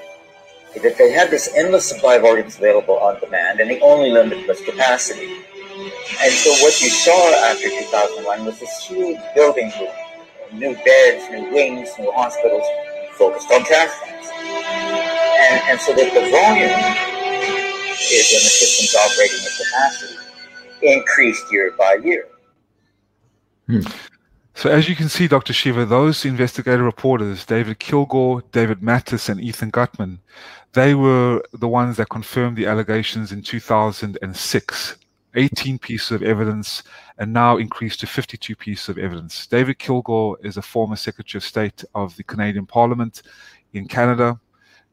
[0.82, 4.48] that they had this endless supply of organs available on demand, and the only limit
[4.48, 5.38] was capacity.
[5.74, 11.52] And so what you saw after 2001 was this huge building boom, new beds, new
[11.52, 12.64] wings, new hospitals
[13.14, 14.30] focused on transplants.
[14.30, 16.70] And, and so that the volume
[17.90, 20.24] is when the system's operating at capacity
[20.84, 22.28] increased year by year.
[23.68, 23.82] Hmm.
[24.54, 25.54] So as you can see, Dr.
[25.54, 30.20] Shiva, those investigative reporters, David Kilgour, David Matas, and Ethan Gutmann,
[30.74, 34.98] they were the ones that confirmed the allegations in 2006
[35.36, 36.84] 18 pieces of evidence
[37.18, 39.48] and now increased to 52 pieces of evidence.
[39.48, 43.24] David Kilgour is a former Secretary of State of the Canadian Parliament
[43.74, 44.40] in Canada.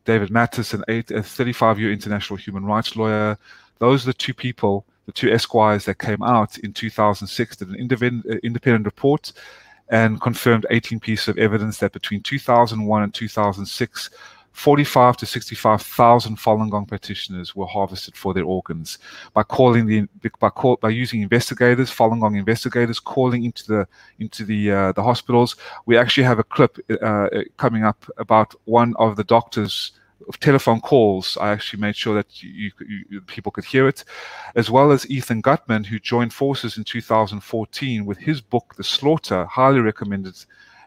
[0.05, 3.39] David Matas, an 35 year international human rights lawyer.
[3.79, 8.23] Those are the two people, the two esquires that came out in 2006, did an
[8.29, 9.33] uh, independent report
[9.91, 14.11] and confirmed 18 pieces of evidence that between 2001 and 2006,
[14.53, 18.99] 45 to 65,000 Falun Gong practitioners were harvested for their organs
[19.33, 20.07] by calling the
[20.39, 25.03] by call, by using investigators, Falun Gong investigators, calling into the into the uh, the
[25.03, 25.57] hospitals.
[25.87, 29.93] We actually have a clip uh, coming up about one of the doctors
[30.39, 31.37] telephone calls.
[31.41, 32.71] I actually made sure that you,
[33.09, 34.05] you, people could hear it,
[34.55, 39.45] as well as Ethan Gutmann, who joined forces in 2014 with his book, The Slaughter,
[39.47, 40.37] highly recommended.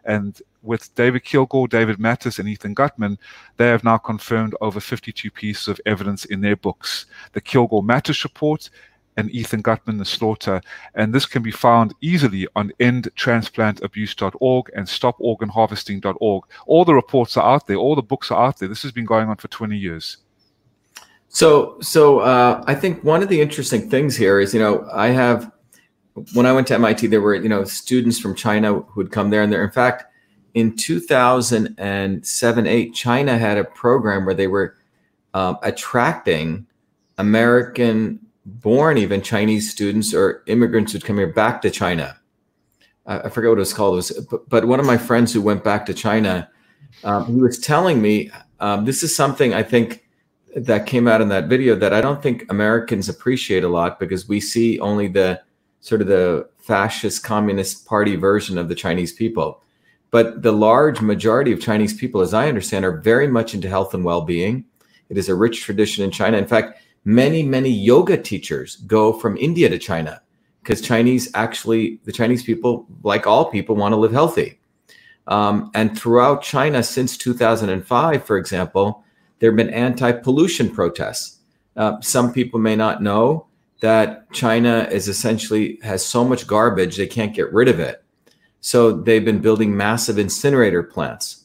[0.05, 3.17] And with David Kilgour, David Matas, and Ethan Gutmann,
[3.57, 7.05] they have now confirmed over 52 pieces of evidence in their books.
[7.33, 8.69] The Kilgour Matas report
[9.15, 10.61] and Ethan Gutmann, The Slaughter.
[10.95, 16.43] And this can be found easily on endtransplantabuse.org and stoporganharvesting.org.
[16.65, 18.69] All the reports are out there, all the books are out there.
[18.69, 20.17] This has been going on for 20 years.
[21.27, 25.07] So, so uh, I think one of the interesting things here is, you know, I
[25.07, 25.51] have
[26.33, 29.41] when I went to MIT, there were you know students from China who'd come there,
[29.41, 30.05] and there, in fact,
[30.53, 34.75] in 2007, eight, China had a program where they were
[35.33, 36.67] um, attracting
[37.17, 42.17] American born even Chinese students or immigrants who'd come here back to China.
[43.05, 43.95] I forget what it was called.
[43.95, 46.49] It was, but, but, one of my friends who went back to China,
[47.03, 50.05] um, he was telling me um, this is something I think
[50.55, 54.29] that came out in that video that I don't think Americans appreciate a lot because
[54.29, 55.41] we see only the
[55.81, 59.62] sort of the fascist communist party version of the Chinese people.
[60.13, 63.95] But the large majority of Chinese people, as I understand, are very much into health
[63.95, 64.63] and well being.
[65.09, 66.37] It is a rich tradition in China.
[66.37, 70.21] In fact, many, many yoga teachers go from India to China
[70.61, 74.59] because Chinese actually, the Chinese people, like all people, want to live healthy.
[75.25, 79.03] Um, and throughout China since 2005, for example,
[79.39, 81.39] there have been anti pollution protests.
[81.75, 83.47] Uh, some people may not know
[83.81, 88.02] that China is essentially has so much garbage they can't get rid of it.
[88.63, 91.43] So they've been building massive incinerator plants.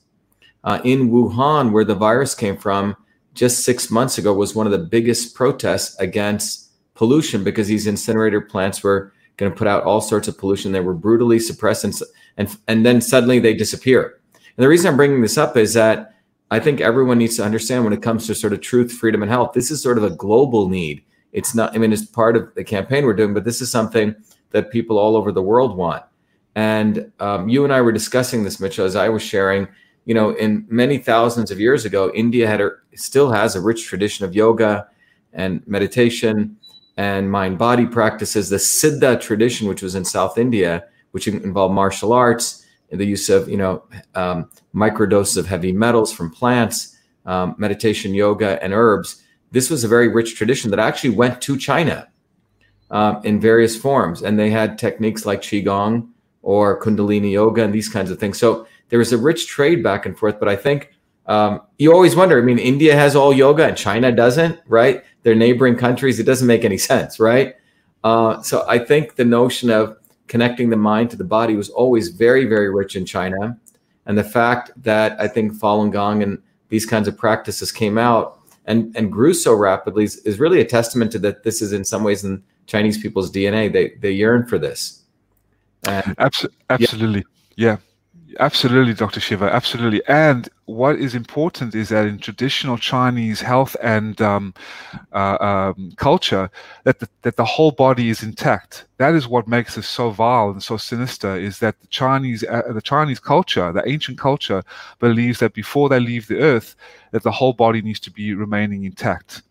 [0.63, 2.97] Uh, in Wuhan, where the virus came from,
[3.35, 8.41] just six months ago was one of the biggest protests against pollution because these incinerator
[8.41, 10.71] plants were going to put out all sorts of pollution.
[10.71, 11.93] They were brutally suppressed, and,
[12.37, 14.21] and and then suddenly they disappear.
[14.35, 16.15] And the reason I'm bringing this up is that
[16.53, 19.31] I think everyone needs to understand when it comes to sort of truth, freedom, and
[19.31, 19.55] health.
[19.55, 21.03] This is sort of a global need.
[21.33, 21.75] It's not.
[21.75, 24.15] I mean, it's part of the campaign we're doing, but this is something
[24.53, 26.05] that people all over the world want.
[26.55, 29.69] And um, you and I were discussing this, Mitchell, as I was sharing
[30.09, 33.85] you know, in many thousands of years ago, India had a, still has a rich
[33.85, 34.89] tradition of yoga
[35.35, 36.57] and meditation
[36.97, 38.49] and mind body practices.
[38.49, 43.51] The Siddha tradition, which was in South India, which involved martial arts the use of,
[43.51, 43.85] you know,
[44.15, 49.23] um, microdoses of heavy metals from plants, um, meditation, yoga, and herbs.
[49.51, 52.09] This was a very rich tradition that actually went to China
[52.91, 54.23] um, in various forms.
[54.23, 56.09] And they had techniques like Qigong
[56.49, 58.39] or Kundalini yoga and these kinds of things.
[58.39, 60.41] So there was a rich trade back and forth.
[60.41, 60.95] But I think
[61.27, 62.39] um, you always wonder.
[62.39, 65.05] I mean, India has all yoga and China doesn't, right?
[65.25, 66.19] They're neighboring countries.
[66.19, 67.57] It doesn't make any sense, right?
[68.03, 72.09] Uh, so I think the notion of connecting the mind to the body was always
[72.09, 73.59] very, very rich in China.
[74.07, 76.39] And the fact that I think Falun Gong and
[76.71, 80.65] these kinds of practices came out and, and grew so rapidly is, is really a
[80.65, 83.71] testament to that this is in some ways in Chinese people's DNA.
[83.71, 85.05] They, they yearn for this.
[85.85, 86.15] And,
[86.71, 87.25] absolutely.
[87.57, 87.71] yeah.
[87.71, 87.77] yeah.
[88.41, 89.21] Absolutely, Dr.
[89.21, 90.03] Shiva, absolutely.
[90.07, 94.55] And what is important is that in traditional Chinese health and um,
[95.13, 96.51] uh, um, culture,
[96.85, 98.85] that the, that the whole body is intact.
[98.99, 101.37] That is what makes us so vile and so sinister.
[101.37, 104.63] Is that the Chinese uh, the Chinese culture, the ancient culture,
[104.99, 106.77] believes that before they leave the earth,
[107.13, 109.43] that the whole body needs to be remaining intact.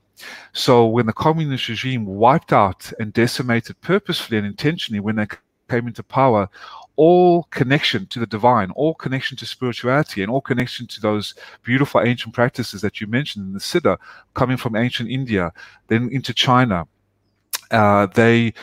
[0.53, 5.27] So when the communist regime wiped out and decimated purposefully and intentionally when they
[5.67, 6.49] came into power
[6.97, 12.01] all connection to the divine, all connection to spirituality, and all connection to those beautiful
[12.01, 13.97] ancient practices that you mentioned in the Siddha,
[14.33, 15.53] coming from ancient India,
[15.87, 16.87] then into China.
[17.69, 18.53] Uh, they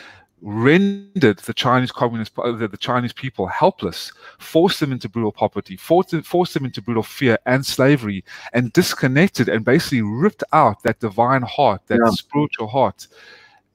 [0.41, 5.77] rendered the Chinese communist, uh, the, the, Chinese people helpless, forced them into brutal poverty,
[5.77, 10.99] forced, forced them into brutal fear and slavery, and disconnected and basically ripped out that
[10.99, 12.11] divine heart, that yeah.
[12.11, 13.07] spiritual heart.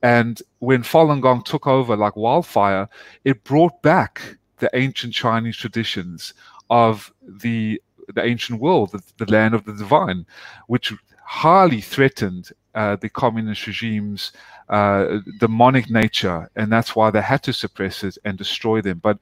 [0.03, 2.89] And when Falun Gong took over like wildfire,
[3.25, 6.35] it brought back the ancient Chinese traditions
[6.71, 7.81] of the
[8.15, 10.27] the ancient world, the, the land of the divine,
[10.67, 10.93] which
[11.25, 14.33] highly threatened uh, the communist regime's
[14.69, 18.99] uh, demonic nature, and that's why they had to suppress it and destroy them.
[18.99, 19.19] But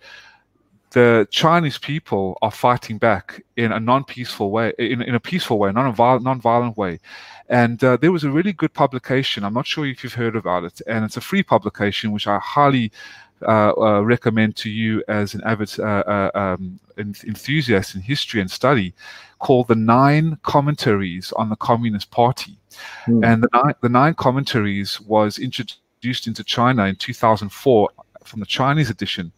[0.91, 5.71] the Chinese people are fighting back in a non-peaceful way, in, in a peaceful way,
[5.71, 6.99] not a violent, non-violent way.
[7.49, 9.45] And uh, there was a really good publication.
[9.45, 12.39] I'm not sure if you've heard about it, and it's a free publication which I
[12.39, 12.91] highly
[13.47, 18.95] uh, uh, recommend to you as an avid uh, um, enthusiast in history and study
[19.39, 22.59] called the Nine Commentaries on the Communist Party.
[23.07, 23.25] Mm.
[23.25, 27.91] And the nine, the nine commentaries was introduced into China in 2004
[28.25, 29.33] from the Chinese edition.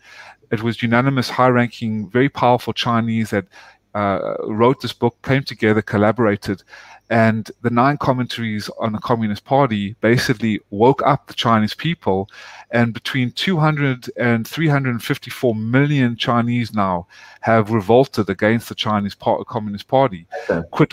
[0.50, 3.46] It was unanimous, high ranking, very powerful Chinese that
[3.94, 6.62] uh, wrote this book, came together, collaborated,
[7.10, 12.30] and the nine commentaries on the Communist Party basically woke up the Chinese people.
[12.70, 17.08] And between 200 and 354 million Chinese now
[17.40, 20.28] have revolted against the Chinese Communist Party.
[20.48, 20.66] Okay.
[20.70, 20.92] Quit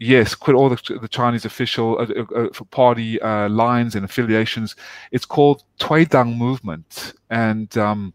[0.00, 4.74] yes, quit all the, the Chinese official uh, uh, uh party uh, lines and affiliations.
[5.12, 8.12] It's called Tuidang movement, and um,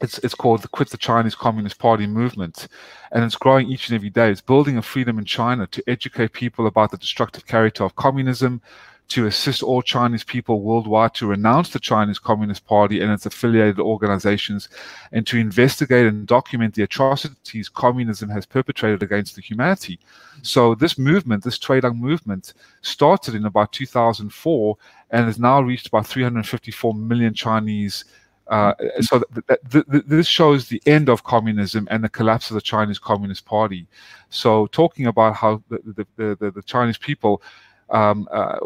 [0.00, 2.68] it's it's called the Quit the Chinese Communist Party movement,
[3.12, 4.30] and it's growing each and every day.
[4.30, 8.60] It's building a freedom in China to educate people about the destructive character of communism,
[9.08, 13.78] to assist all Chinese people worldwide to renounce the Chinese Communist Party and its affiliated
[13.78, 14.68] organizations,
[15.12, 19.98] and to investigate and document the atrocities communism has perpetrated against the humanity.
[20.42, 24.76] So this movement, this Tuidang movement, started in about 2004
[25.10, 28.04] and has now reached about 354 million Chinese
[28.48, 32.54] uh, so th- th- th- this shows the end of communism and the collapse of
[32.54, 33.86] the Chinese Communist Party.
[34.30, 37.42] So talking about how the, the, the, the Chinese people
[37.90, 38.58] um, uh,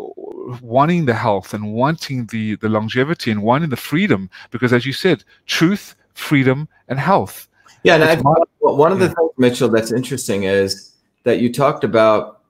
[0.63, 4.93] wanting the health and wanting the, the longevity and wanting the freedom, because as you
[4.93, 7.49] said, truth, freedom, and health.
[7.83, 8.25] Yeah, and
[8.61, 10.93] one of the things, Mitchell, that's interesting is
[11.25, 12.41] that you talked about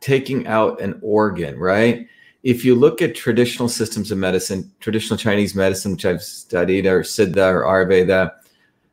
[0.00, 2.06] taking out an organ, right?
[2.46, 7.02] If you look at traditional systems of medicine, traditional Chinese medicine, which I've studied, or
[7.02, 8.34] Siddha or Ayurveda,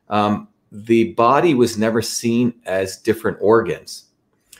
[0.08, 4.06] um, the body was never seen as different organs.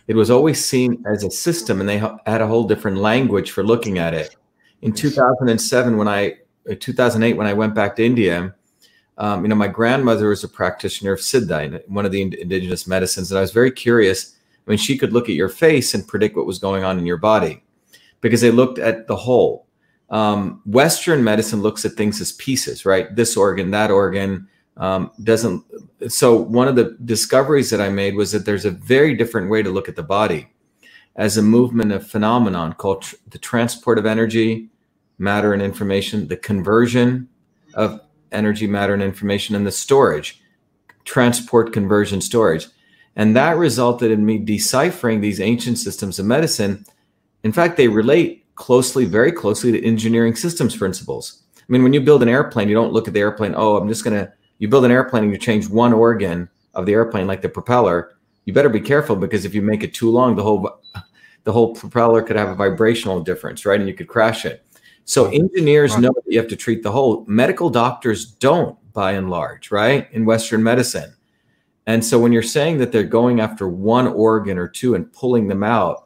[0.06, 3.64] It was always seen as a system, and they had a whole different language for
[3.64, 4.36] looking at it.
[4.82, 6.34] In 2007, when I,
[6.70, 8.54] uh, 2008, when I went back to India,
[9.18, 13.32] um, you know, my grandmother was a practitioner of Siddha, one of the indigenous medicines,
[13.32, 14.36] and I was very curious.
[14.64, 17.06] I mean, she could look at your face and predict what was going on in
[17.06, 17.63] your body
[18.24, 19.66] because they looked at the whole.
[20.08, 23.14] Um, Western medicine looks at things as pieces, right?
[23.14, 24.48] This organ, that organ
[24.78, 25.62] um, doesn't.
[26.08, 29.62] So, one of the discoveries that I made was that there's a very different way
[29.62, 30.48] to look at the body
[31.16, 34.70] as a movement of phenomenon called tr- the transport of energy,
[35.18, 37.28] matter, and information, the conversion
[37.74, 38.00] of
[38.32, 40.40] energy, matter, and information, and the storage,
[41.04, 42.68] transport, conversion, storage.
[43.16, 46.86] And that resulted in me deciphering these ancient systems of medicine
[47.44, 51.42] in fact, they relate closely, very closely to engineering systems principles.
[51.56, 53.88] I mean, when you build an airplane, you don't look at the airplane, oh, I'm
[53.88, 57.26] just going to, you build an airplane and you change one organ of the airplane,
[57.26, 58.16] like the propeller.
[58.44, 60.80] You better be careful because if you make it too long, the whole,
[61.44, 63.78] the whole propeller could have a vibrational difference, right?
[63.78, 64.64] And you could crash it.
[65.04, 67.24] So engineers know that you have to treat the whole.
[67.26, 70.10] Medical doctors don't, by and large, right?
[70.12, 71.14] In Western medicine.
[71.86, 75.48] And so when you're saying that they're going after one organ or two and pulling
[75.48, 76.03] them out,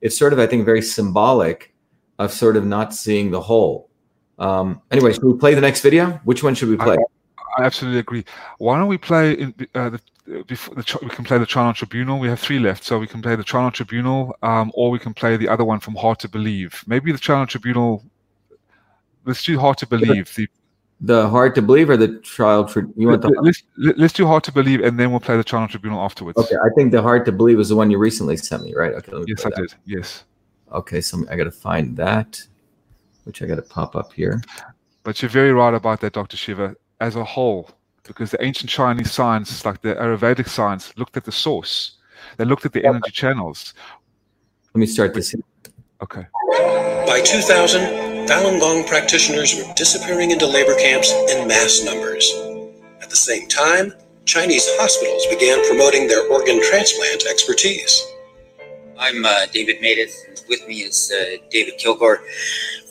[0.00, 1.74] it's sort of I think very symbolic
[2.18, 3.88] of sort of not seeing the whole.
[4.38, 6.20] Um, anyway, should we play the next video?
[6.24, 6.96] Which one should we play?
[6.96, 8.24] I, I absolutely agree.
[8.58, 12.18] Why don't we play in, uh, the, before the, we can play the China Tribunal.
[12.18, 15.14] We have three left, so we can play the China Tribunal, um, or we can
[15.14, 16.82] play the other one from Hard to Believe.
[16.86, 18.04] Maybe the China Tribunal.
[19.24, 20.34] Let's do Hard to Believe.
[20.34, 20.48] The
[21.00, 24.42] the hard to believe or the trial for you want the let's, let's do hard
[24.42, 26.38] to believe and then we'll play the china tribunal afterwards.
[26.38, 28.94] Okay i think the hard to believe was the one you recently sent me right?
[28.94, 29.56] Okay yes i that.
[29.56, 29.74] did.
[29.84, 30.24] Yes.
[30.72, 32.40] Okay so i gotta find that
[33.24, 34.40] which i gotta pop up here.
[35.02, 37.70] But you're very right about that dr shiva as a whole
[38.04, 41.98] because the ancient chinese science like the ayurvedic science looked at the source.
[42.38, 43.74] They looked at the energy channels.
[44.74, 45.34] Let me start this.
[46.02, 46.26] Okay.
[47.06, 52.28] By 2000 Falun Gong practitioners were disappearing into labor camps in mass numbers.
[53.00, 58.04] At the same time, Chinese hospitals began promoting their organ transplant expertise.
[58.98, 60.12] I'm uh, David Matas.
[60.48, 62.18] With me is uh, David Kilgour.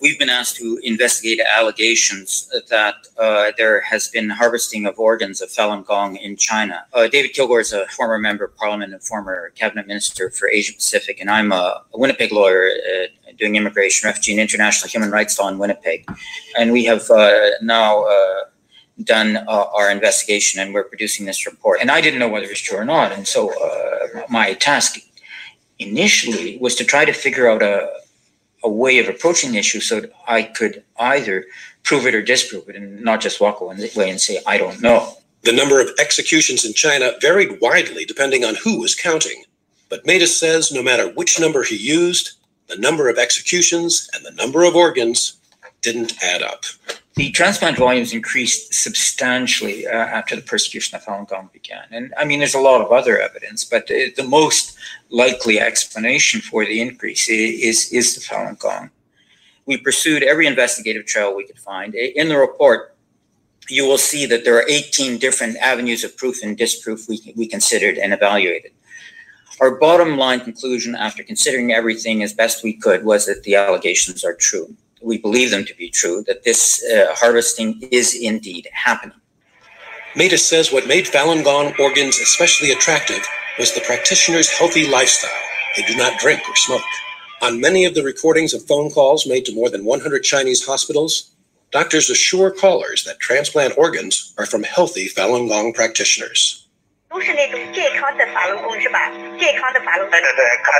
[0.01, 5.49] We've been asked to investigate allegations that uh, there has been harvesting of organs of
[5.49, 6.85] Falun Gong in China.
[6.93, 10.73] Uh, David Kilgour is a former member of parliament and former cabinet minister for Asia
[10.73, 13.07] Pacific, and I'm a, a Winnipeg lawyer uh,
[13.37, 16.09] doing immigration, refugee, and international human rights law in Winnipeg.
[16.57, 18.39] And we have uh, now uh,
[19.03, 21.79] done uh, our investigation and we're producing this report.
[21.81, 23.11] And I didn't know whether it was true or not.
[23.11, 23.53] And so
[24.29, 24.97] my task
[25.79, 27.89] initially was to try to figure out a,
[28.63, 31.45] a way of approaching the issue so that I could either
[31.83, 35.17] prove it or disprove it and not just walk away and say, I don't know.
[35.43, 39.43] The number of executions in China varied widely depending on who was counting.
[39.89, 42.31] But Matas says no matter which number he used,
[42.67, 45.37] the number of executions and the number of organs
[45.81, 46.63] didn't add up.
[47.15, 51.85] The transplant volumes increased substantially uh, after the persecution of Falun Gong began.
[51.91, 54.77] And I mean, there's a lot of other evidence, but the, the most
[55.09, 58.89] likely explanation for the increase is, is the Falun Gong.
[59.65, 61.95] We pursued every investigative trail we could find.
[61.95, 62.95] In the report,
[63.69, 67.47] you will see that there are 18 different avenues of proof and disproof we, we
[67.47, 68.71] considered and evaluated.
[69.61, 74.25] Our bottom line conclusion, after considering everything as best we could, was that the allegations
[74.25, 74.75] are true.
[75.01, 79.17] We believe them to be true, that this uh, harvesting is indeed happening.
[80.15, 83.25] Matas says what made Falun Gong organs especially attractive
[83.57, 85.31] was the practitioner's healthy lifestyle.
[85.75, 86.81] They do not drink or smoke.
[87.41, 91.31] On many of the recordings of phone calls made to more than 100 Chinese hospitals,
[91.71, 96.64] doctors assure callers that transplant organs are from healthy Falun Gong practitioners.
[97.08, 99.10] 都是那种健康的法轮功是吧？
[99.38, 100.10] 健康的法轮功。
[100.10, 100.72] 对对对，肯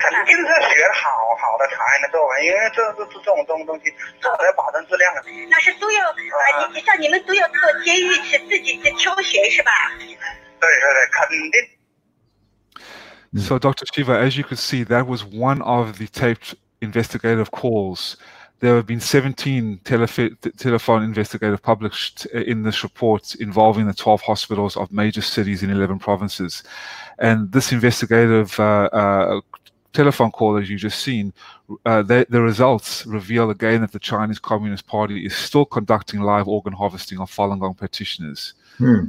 [0.00, 5.22] 肯定是学好好的才能做完，因为这这这这种东东西，这才保证质量的。
[5.50, 9.70] 那是都要啊，你像你们都要做监狱去自己去挑选是吧？
[9.98, 10.16] 对对
[10.60, 11.70] 对，肯定。
[13.36, 13.84] So, Dr.
[13.92, 18.16] Shiva, as you could see, that was one of the taped investigative calls.
[18.59, 24.75] there have been 17 telef- telephone investigative published in this report involving the 12 hospitals
[24.75, 26.63] of major cities in 11 provinces.
[27.19, 29.41] And this investigative uh, uh,
[29.93, 31.33] telephone call, as you've just seen,
[31.85, 36.47] uh, the, the, results reveal again that the Chinese Communist Party is still conducting live
[36.47, 39.05] organ harvesting of Falun Gong practitioners hmm.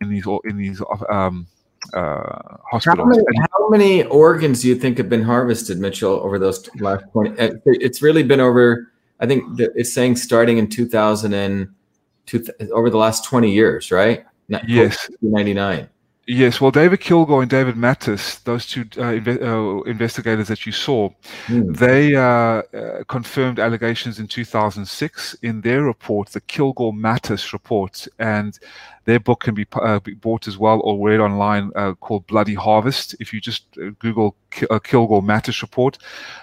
[0.00, 1.46] in these in these um,
[1.94, 2.98] uh, hospitals.
[2.98, 7.04] How many, how many, organs do you think have been harvested, Mitchell, over those last
[7.12, 7.38] 20?
[7.38, 11.68] Uh, it's really been over, I think it's saying starting in 2000 and
[12.26, 14.24] two, over the last 20 years, right?
[14.66, 15.10] Yes.
[15.22, 15.88] 99.
[16.28, 20.70] Yes, well, David Kilgour and David Matas, those two uh, inve- uh, investigators that you
[20.70, 21.10] saw,
[21.46, 21.76] mm.
[21.76, 28.56] they uh, uh, confirmed allegations in 2006 in their report, the Kilgour Matas report, and
[29.04, 32.54] their book can be, uh, be bought as well or read online uh, called Bloody
[32.54, 33.16] Harvest.
[33.18, 33.66] If you just
[33.98, 35.98] Google K- Kilgour Matas report,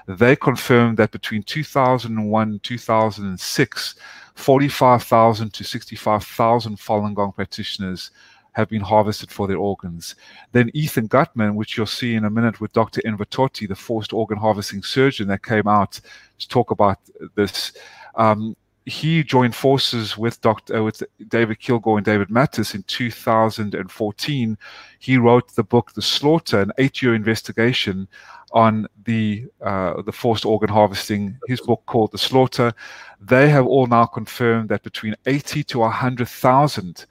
[0.10, 3.96] they confirmed that between 2001 and 2006,
[4.36, 8.12] 45,000 to 65,000 Falun Gong practitioners
[8.60, 10.16] have been harvested for their organs.
[10.52, 13.02] Then Ethan Gutmann, which you'll see in a minute with Dr.
[13.06, 16.00] Enver Tohti, the forced organ harvesting surgeon that came out
[16.40, 17.00] to talk about
[17.36, 17.74] this.
[18.16, 18.56] Um,
[18.86, 20.78] he joined forces with Dr.
[20.78, 24.58] Uh, with David Kilgour and David Matas in 2014.
[25.00, 28.08] He wrote the book The Slaughter, an eight-year investigation
[28.52, 31.38] on the uh, the forced organ harvesting.
[31.48, 32.74] His book called The Slaughter.
[33.22, 37.06] They have all now confirmed that between 80 to 100,000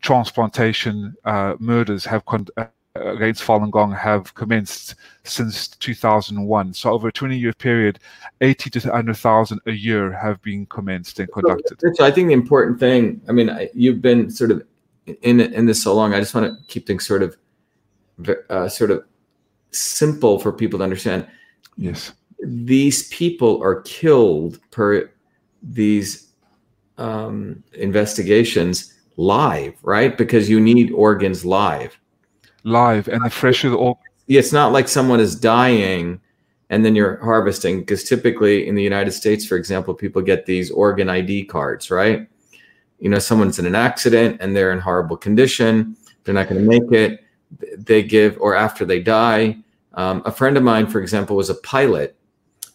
[0.00, 6.74] transplantation uh, murders have con- uh, against Falun Gong have commenced since 2001.
[6.74, 8.00] So over a 20-year period,
[8.40, 11.80] 80 to 100,000 a year have been commenced and conducted.
[11.94, 14.64] So, I think the important thing, I mean, you've been sort of
[15.22, 16.14] in in this so long.
[16.14, 17.36] I just want to keep things sort of
[18.48, 19.04] uh, sort of
[19.70, 21.26] simple for people to understand.
[21.76, 25.10] Yes, these people are killed per
[25.62, 26.32] these
[26.98, 30.16] um, investigations live, right?
[30.16, 31.98] Because you need organs live.
[32.64, 34.02] Live, and the fresher the organ.
[34.28, 36.20] It's not like someone is dying
[36.70, 40.70] and then you're harvesting, because typically in the United States, for example, people get these
[40.70, 42.28] organ ID cards, right?
[43.00, 46.68] You know, someone's in an accident and they're in horrible condition, they're not going to
[46.68, 47.24] make it.
[47.76, 49.56] They give, or after they die.
[49.94, 52.16] Um, a friend of mine, for example, was a pilot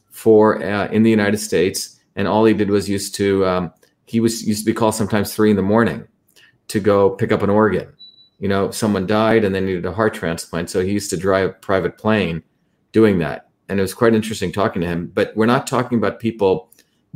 [0.09, 3.71] for uh, in the United States, and all he did was used to um,
[4.05, 6.05] he was used to be called sometimes three in the morning
[6.67, 7.91] to go pick up an organ.
[8.39, 10.69] You know, someone died and they needed a heart transplant.
[10.69, 12.43] So he used to drive a private plane
[12.91, 13.49] doing that.
[13.69, 15.11] And it was quite interesting talking to him.
[15.13, 16.69] But we're not talking about people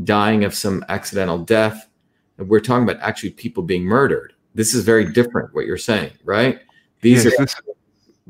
[0.03, 1.89] dying of some accidental death.
[2.37, 4.33] We're talking about actually people being murdered.
[4.55, 6.59] This is very different what you're saying, right?
[7.01, 7.61] These yes, are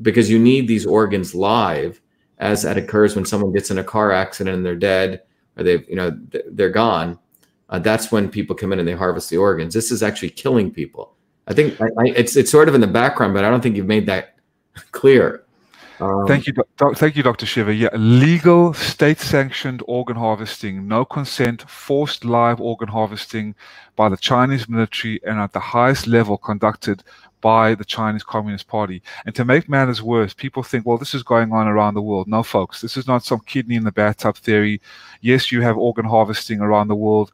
[0.02, 2.00] because you need these organs live
[2.38, 5.22] as that occurs when someone gets in a car accident and they're dead
[5.56, 6.18] or they've, you know,
[6.50, 7.18] they're gone
[7.70, 9.72] uh, that's when people come in and they harvest the organs.
[9.72, 11.14] This is actually killing people.
[11.46, 13.76] I think I, I, it's it's sort of in the background, but I don't think
[13.76, 14.36] you've made that
[14.92, 15.44] clear.
[16.00, 17.44] Um, thank you, doc, thank you, Dr.
[17.44, 17.74] Shiva.
[17.74, 23.54] Yeah, legal, state-sanctioned organ harvesting, no consent, forced live organ harvesting
[23.96, 27.02] by the Chinese military and at the highest level conducted
[27.42, 29.02] by the Chinese Communist Party.
[29.26, 32.28] And to make matters worse, people think, well, this is going on around the world.
[32.28, 34.80] No, folks, this is not some kidney in the bathtub theory.
[35.20, 37.30] Yes, you have organ harvesting around the world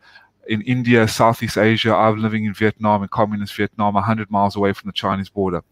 [0.48, 1.94] in India, Southeast Asia.
[1.94, 5.62] I'm living in Vietnam, in communist Vietnam, 100 miles away from the Chinese border.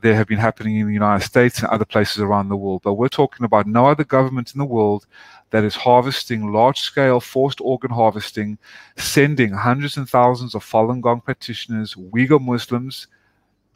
[0.00, 2.82] They have been happening in the United States and other places around the world.
[2.84, 5.06] But we're talking about no other government in the world
[5.50, 8.58] that is harvesting large scale forced organ harvesting,
[8.96, 13.08] sending hundreds and thousands of Falun Gong practitioners, Uyghur Muslims,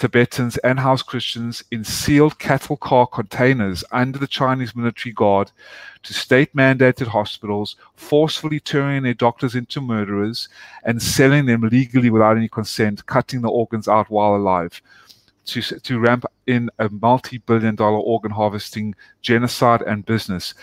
[0.02, 5.52] Tibetans, and house Christians in sealed cattle car containers under the Chinese military guard
[6.02, 10.48] to state mandated hospitals, forcefully turning their doctors into murderers
[10.82, 14.82] and selling them legally without any consent, cutting the organs out while alive.
[15.44, 20.54] to to ramp in a multi-billion-dollar organ harvesting genocide and business.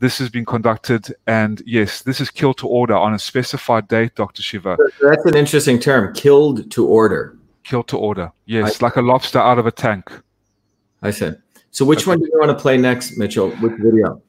[0.00, 4.16] This has been conducted, and yes, this is killed to order on a specified date,
[4.16, 4.42] Dr.
[4.42, 4.76] Shiva.
[5.00, 7.37] That's an interesting term, killed to order.
[7.68, 10.10] Killed to order, yes, I, like a lobster out of a tank.
[11.02, 11.42] I said.
[11.70, 12.12] So, which okay.
[12.12, 13.50] one do you want to play next, Mitchell?
[13.56, 14.22] Which video?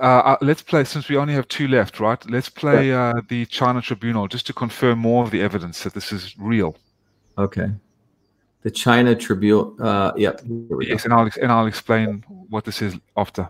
[0.00, 2.18] Uh, uh, let's play since we only have two left, right?
[2.28, 6.10] Let's play uh, the China Tribunal just to confirm more of the evidence that this
[6.10, 6.76] is real.
[7.38, 7.70] Okay.
[8.62, 9.76] The China Tribunal.
[9.78, 10.40] Uh, yep.
[10.80, 13.48] Yes, and I'll and I'll explain what this is after.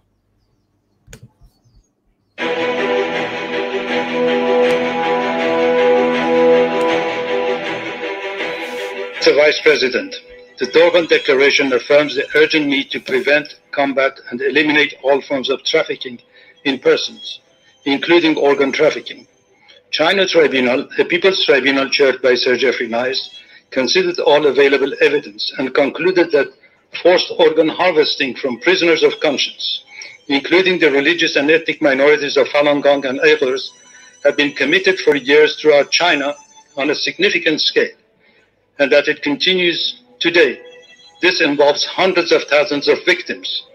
[9.21, 9.37] Mr.
[9.37, 10.17] Vice President,
[10.59, 15.63] the Durban Declaration affirms the urgent need to prevent, combat, and eliminate all forms of
[15.63, 16.19] trafficking
[16.65, 17.41] in persons,
[17.85, 19.27] including organ trafficking.
[19.91, 25.75] China Tribunal, a People's Tribunal chaired by Sir Geoffrey Nice, considered all available evidence and
[25.75, 26.55] concluded that
[27.03, 29.85] forced organ harvesting from prisoners of conscience,
[30.29, 33.69] including the religious and ethnic minorities of Falun Gong and Uyghurs,
[34.25, 36.35] have been committed for years throughout China
[36.79, 38.00] on a significant scale,
[38.81, 40.61] and that it continues today.
[41.23, 43.67] This involves hundreds of thousands of victims.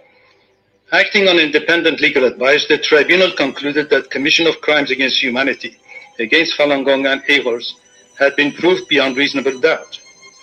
[0.91, 5.77] Acting on independent legal advice, the tribunal concluded that commission of crimes against humanity
[6.19, 7.73] against Falun Gong and Uyghurs
[8.17, 9.99] had been proved beyond reasonable doubt,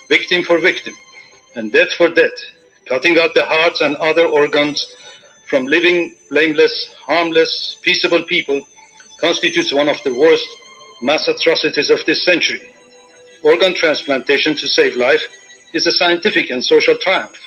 [0.08, 0.94] victim for victim,
[1.54, 2.38] and death for death,
[2.86, 4.94] cutting out the hearts and other organs
[5.46, 8.60] from living, blameless, harmless, peaceable people
[9.20, 10.46] constitutes one of the worst
[11.00, 12.71] mass atrocities of this century.
[13.42, 15.22] Organ transplantation to save life
[15.72, 17.38] is a scientific and social triumph,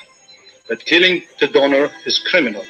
[0.68, 2.64] but killing the donor is criminal.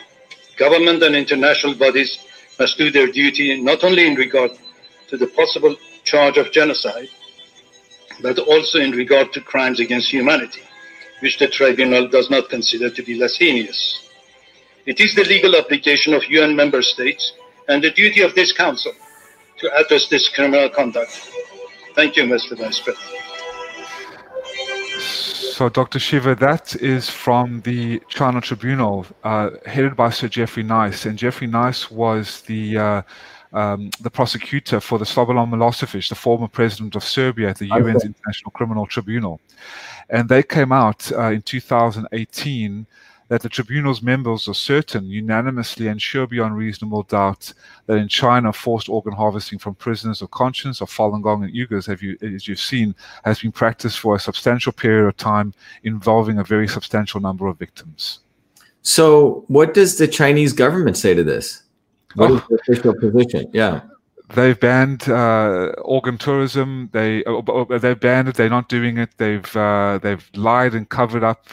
[0.56, 2.18] Government and international bodies
[2.58, 4.52] must do their duty not only in regard
[5.08, 5.74] to the possible
[6.04, 7.08] charge of genocide,
[8.22, 10.62] but also in regard to crimes against humanity,
[11.18, 14.08] which the tribunal does not consider to be less heinous.
[14.86, 17.32] It is the legal obligation of UN member states
[17.68, 18.92] and the duty of this council
[19.58, 21.32] to address this criminal conduct.
[21.96, 22.56] Thank you, Mr.
[22.58, 23.22] Vice President.
[25.00, 25.98] So, Dr.
[25.98, 31.06] Shiva, that is from the China Tribunal, uh, headed by Sir Geoffrey Nice.
[31.06, 33.02] And Geoffrey Nice was the uh,
[33.54, 37.80] um, the prosecutor for the Slobodan Milosevic, the former president of Serbia at the okay.
[37.80, 39.40] UN's International Criminal Tribunal.
[40.10, 42.86] And they came out uh, in 2018
[43.28, 47.52] that the tribunal's members are certain, unanimously and sure beyond reasonable doubt,
[47.86, 51.86] that in China, forced organ harvesting from prisoners of conscience of Falun Gong and Uyghurs,
[51.86, 55.52] have you, as you've seen, has been practiced for a substantial period of time,
[55.82, 58.20] involving a very substantial number of victims.
[58.82, 61.62] So, what does the Chinese government say to this?
[62.14, 62.36] What oh.
[62.36, 63.50] is the official position?
[63.52, 63.80] Yeah.
[64.34, 66.90] They've banned uh, organ tourism.
[66.92, 68.34] They uh, they've banned it.
[68.34, 69.10] They're not doing it.
[69.18, 71.46] They've uh, they've lied and covered up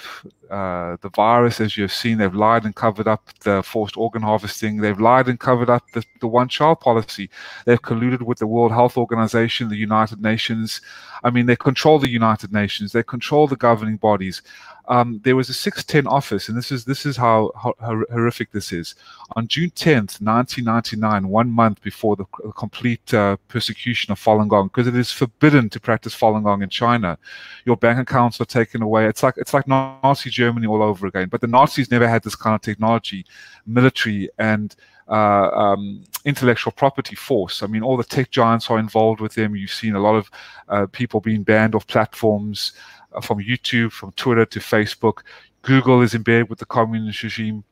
[0.53, 2.19] uh, the virus, as you've seen.
[2.19, 4.77] They've lied and covered up the forced organ harvesting.
[4.77, 7.29] They've lied and covered up the, the one child policy.
[7.65, 10.79] They've colluded with the World Health Organization, the United Nations.
[11.23, 12.91] I mean, they control the United Nations.
[12.91, 14.43] They control the governing bodies
[14.87, 18.71] um, there was a 610 office, and this is this is how, how, horrific this
[18.71, 18.95] is.
[19.35, 22.25] On June 10th, 1999, one month before the
[22.55, 26.69] complete uh, persecution of Falun Gong, because it is forbidden to practice Falun Gong in
[26.69, 27.17] China,
[27.65, 29.07] your bank accounts are taken away.
[29.07, 31.29] It's like it's like Nazi Germany all over again.
[31.29, 33.25] But the Nazis never had this kind of technology,
[33.65, 34.75] military, and
[35.07, 37.63] uh, um, intellectual property force.
[37.63, 39.55] I mean, all the tech giants are involved with them.
[39.55, 40.31] You've seen a lot of
[40.69, 42.73] uh, people being banned off platforms.
[43.13, 45.19] Uh, from YouTube, from Twitter to Facebook.
[45.61, 47.63] Google is in bed with the communist regime.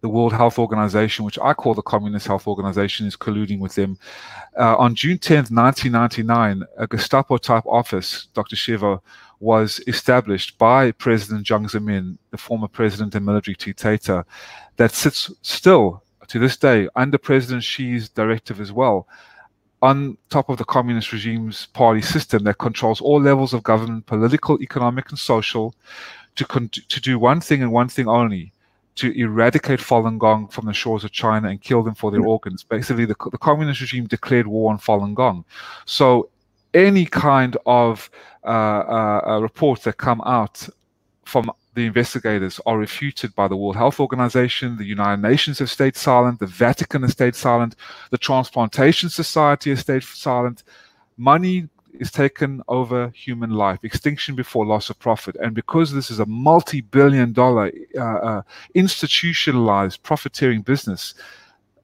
[0.00, 3.98] The World Health Organization, which I call the Communist Health Organization, is colluding with them.
[4.58, 8.56] Uh, on June 10th, 1999, a Gestapo type office, Dr.
[8.56, 9.00] Shiva,
[9.40, 14.24] was established by President Jiang Zemin, the former president and military dictator,
[14.76, 19.06] that sits still to this day under President Xi's directive as well
[19.82, 24.60] on top of the communist regime's party system that controls all levels of government, political,
[24.60, 25.74] economic, and social,
[26.36, 28.52] to, con- to do one thing and one thing only
[28.98, 32.64] to eradicate Falun Gong from the shores of China and kill them for their organs.
[32.64, 35.44] Basically, the, the communist regime declared war on Falun Gong.
[35.84, 36.30] So,
[36.74, 38.10] any kind of
[38.44, 40.68] uh, uh, uh reports that come out
[41.24, 45.94] from the investigators are refuted by the World Health Organization, the United Nations have stayed
[45.94, 47.76] silent, the Vatican has stayed silent,
[48.10, 50.64] the Transplantation Society has stayed silent.
[51.16, 55.36] Money is taken over human life, extinction before loss of profit.
[55.36, 58.42] And because this is a multi billion dollar uh, uh,
[58.74, 61.14] institutionalized profiteering business,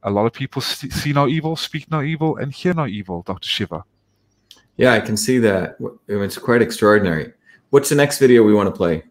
[0.02, 3.48] a lot of people see no evil, speak no evil, and hear no evil, Dr.
[3.48, 3.84] Shiva.
[4.76, 5.76] Yeah, I can see that.
[6.08, 7.32] It's quite extraordinary.
[7.70, 9.04] What's the next video we want to play?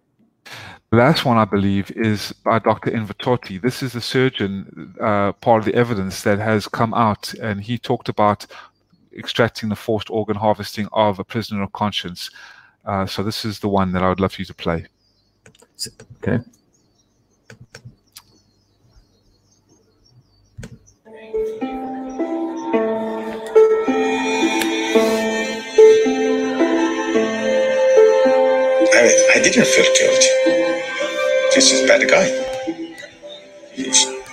[0.93, 2.91] Last one, I believe, is by Dr.
[2.91, 3.59] Enver Tohti.
[3.59, 7.77] This is the surgeon, uh, part of the evidence that has come out, and he
[7.77, 8.45] talked about
[9.17, 12.29] extracting the forced organ harvesting of a prisoner of conscience.
[12.85, 14.85] Uh, so this is the one that I would love for you to play.
[16.17, 16.39] Okay.
[28.95, 30.52] I, I didn't feel guilty.
[31.55, 32.27] This is bad guy.
[33.73, 33.85] He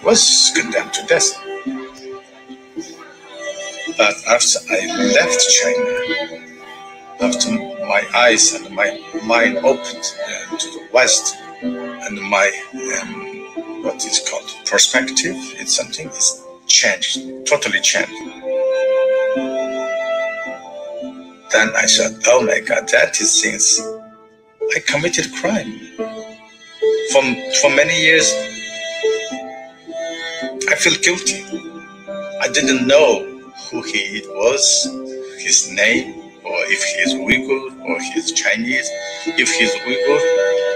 [0.04, 1.28] was condemned to death.
[3.98, 6.22] But after I left China,
[7.20, 7.52] after
[7.86, 12.48] my eyes and my mind opened uh, to the West, and my
[13.02, 18.12] um, what is called perspective, it's something is changed, totally changed.
[21.52, 23.80] Then I said, "Oh my God, that is since
[24.76, 25.80] I committed crime.
[27.12, 27.22] For
[27.60, 28.32] for many years,
[30.68, 31.42] I feel guilty.
[32.40, 33.24] I didn't know
[33.70, 34.84] who he was,
[35.38, 38.88] his name, or if he is Uyghur or he is Chinese.
[39.26, 40.20] If he's Uyghur,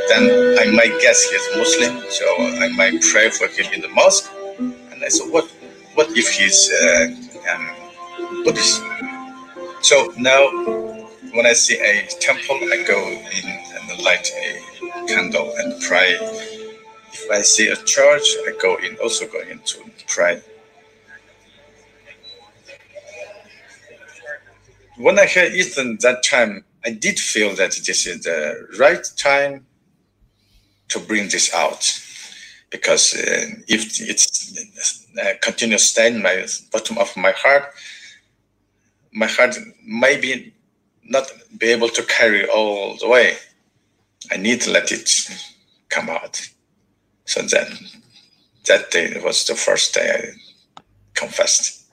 [0.09, 2.27] then I might guess he's Muslim, so
[2.65, 4.31] I might pray for him in the mosque.
[4.59, 5.49] And I said, what,
[5.95, 7.07] what if he's uh,
[7.53, 8.83] um, Buddhist?
[9.83, 10.47] So now,
[11.35, 16.17] when I see a temple, I go in and light a candle and pray.
[17.13, 20.43] If I see a church, I go in, also go in to pray.
[24.97, 29.67] when I heard Ethan that time, I did feel that this is the right time
[30.89, 32.01] to bring this out.
[32.71, 37.65] Because uh, if it's uh, continues staying my bottom of my heart,
[39.13, 40.54] my heart maybe
[41.05, 43.37] not be able to carry all the way.
[44.31, 45.09] I need to let it
[45.89, 46.41] come out.
[47.27, 47.69] So that
[48.67, 50.21] that day was the first day I
[51.15, 51.85] confessed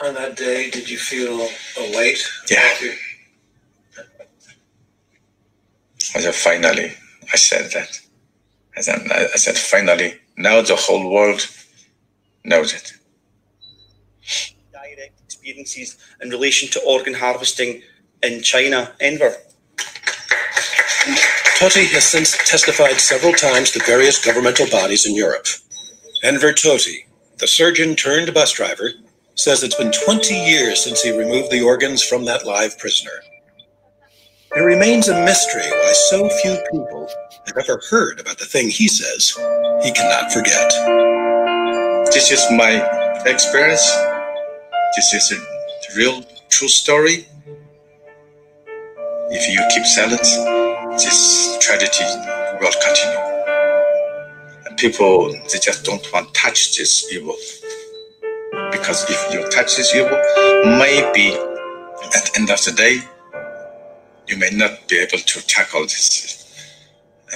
[0.00, 2.22] on that day, did you feel a weight?
[2.50, 2.74] Yeah.
[6.14, 6.92] I said, finally,
[7.32, 8.00] I said that.
[8.76, 11.46] I said, I said, finally, now the whole world
[12.44, 12.92] knows it.
[14.72, 17.82] Direct experiences in relation to organ harvesting
[18.24, 19.36] in China, Enver.
[21.58, 25.46] Tohti has since testified several times to various governmental bodies in Europe.
[26.22, 27.06] Enver Tohti,
[27.38, 28.90] the surgeon turned bus driver,
[29.34, 33.22] says it's been 20 years since he removed the organs from that live prisoner.
[34.56, 37.08] It remains a mystery why so few people
[37.46, 39.36] have ever heard about the thing he says
[39.82, 40.70] he cannot forget.
[42.12, 42.80] This is my
[43.26, 43.84] experience.
[44.96, 47.26] This is a real true story.
[49.34, 50.22] If you keep silent,
[50.98, 52.04] this tragedy
[52.60, 53.40] will continue.
[54.66, 57.36] And people, they just don't want to touch this evil
[58.72, 60.18] because if you touch this evil,
[60.78, 61.34] maybe
[62.14, 63.00] at the end of the day,
[64.28, 66.54] you may not be able to tackle this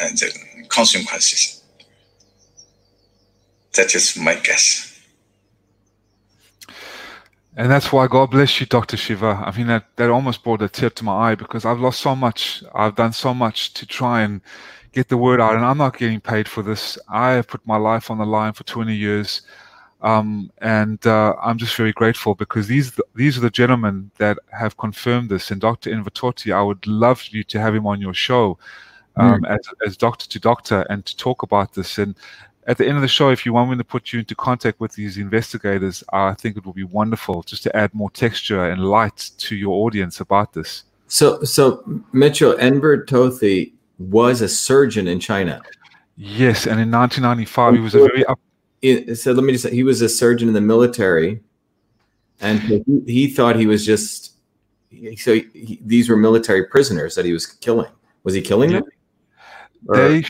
[0.00, 1.62] uh, the consequences.
[3.74, 4.87] That is my guess.
[7.58, 8.96] And that's why God bless you, Dr.
[8.96, 9.42] Shiva.
[9.44, 12.14] I mean, that, that almost brought a tear to my eye because I've lost so
[12.14, 12.62] much.
[12.72, 14.40] I've done so much to try and
[14.92, 16.96] get the word out, and I'm not getting paid for this.
[17.08, 19.42] I have put my life on the line for 20 years.
[20.02, 24.76] Um, and uh, I'm just very grateful because these these are the gentlemen that have
[24.76, 25.50] confirmed this.
[25.50, 25.90] And Dr.
[25.90, 26.12] Enver
[26.54, 28.56] I would love you to have him on your show
[29.16, 29.50] um, mm.
[29.50, 31.98] as, as doctor to doctor and to talk about this.
[31.98, 32.14] And
[32.68, 34.78] at the end of the show, if you want me to put you into contact
[34.78, 38.84] with these investigators, I think it will be wonderful just to add more texture and
[38.84, 40.84] light to your audience about this.
[41.06, 45.62] So, so Mitchell Enver Tohti was a surgeon in China.
[46.16, 48.38] Yes, and in 1995, he was a very up
[49.14, 51.40] so let me just say he was a surgeon in the military
[52.40, 54.34] and he, he thought he was just
[55.16, 57.90] so he, these were military prisoners that he was killing
[58.22, 58.84] was he killing them
[59.86, 60.24] they,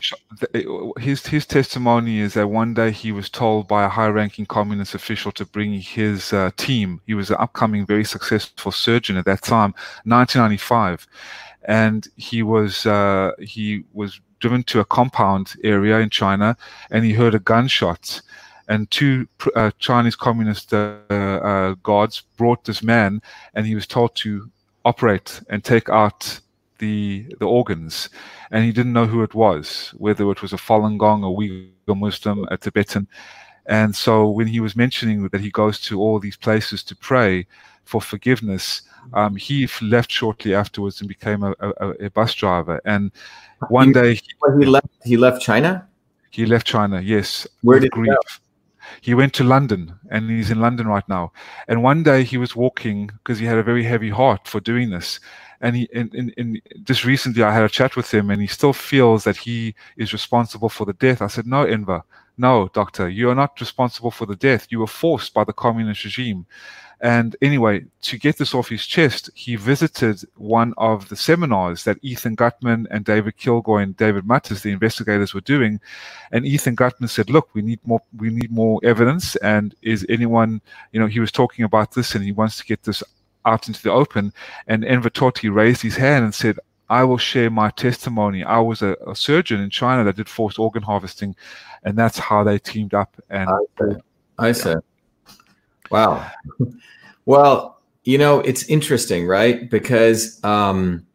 [0.99, 5.31] his his testimony is that one day he was told by a high-ranking communist official
[5.33, 7.01] to bring his uh, team.
[7.07, 9.73] He was an upcoming, very successful surgeon at that time,
[10.05, 11.07] 1995,
[11.63, 16.55] and he was uh, he was driven to a compound area in China,
[16.91, 18.21] and he heard a gunshot
[18.69, 23.21] and two uh, Chinese communist uh, uh, guards brought this man,
[23.55, 24.49] and he was told to
[24.85, 26.39] operate and take out
[26.79, 28.09] the the organs,
[28.51, 31.97] and he didn't know who it was, whether it was a Falun Gong, a Uyghur
[31.97, 33.07] Muslim, a Tibetan.
[33.65, 37.45] And so when he was mentioning that he goes to all these places to pray,
[37.89, 38.83] for forgiveness.
[39.13, 42.79] Um, he left shortly afterwards and became a, a, a bus driver.
[42.85, 43.11] And
[43.69, 44.21] one he, day he,
[44.59, 44.87] he left.
[45.03, 45.87] He left China.
[46.29, 47.01] He left China.
[47.01, 47.47] Yes.
[47.63, 48.13] Where did grief.
[49.01, 51.31] He, he went to London, and he's in London right now.
[51.67, 54.91] And one day he was walking because he had a very heavy heart for doing
[54.91, 55.19] this.
[55.61, 59.37] And he, just recently, I had a chat with him, and he still feels that
[59.37, 61.21] he is responsible for the death.
[61.21, 62.01] I said, "No, Enver,
[62.37, 64.67] no, doctor, you are not responsible for the death.
[64.69, 66.45] You were forced by the communist regime."
[67.01, 71.97] And anyway, to get this off his chest, he visited one of the seminars that
[72.01, 75.79] Ethan Gutmann and David Kilgour and David Matas, the investigators, were doing.
[76.33, 78.01] And Ethan Gutmann said, "Look, we need more.
[78.17, 79.37] We need more evidence.
[79.37, 82.83] And is anyone, you know, he was talking about this, and he wants to get
[82.83, 83.01] this
[83.45, 84.33] out into the open."
[84.67, 86.59] And Enver Tohti raised his hand and said,
[86.89, 88.43] I will share my testimony.
[88.43, 91.35] I was a, a, surgeon in China that did forced organ harvesting,
[91.83, 93.15] and that's how they teamed up.
[93.29, 93.95] And I see.
[94.39, 94.75] I see.
[95.91, 96.31] Wow.
[97.25, 99.69] well, you know, it's interesting, right?
[99.69, 101.05] Because um,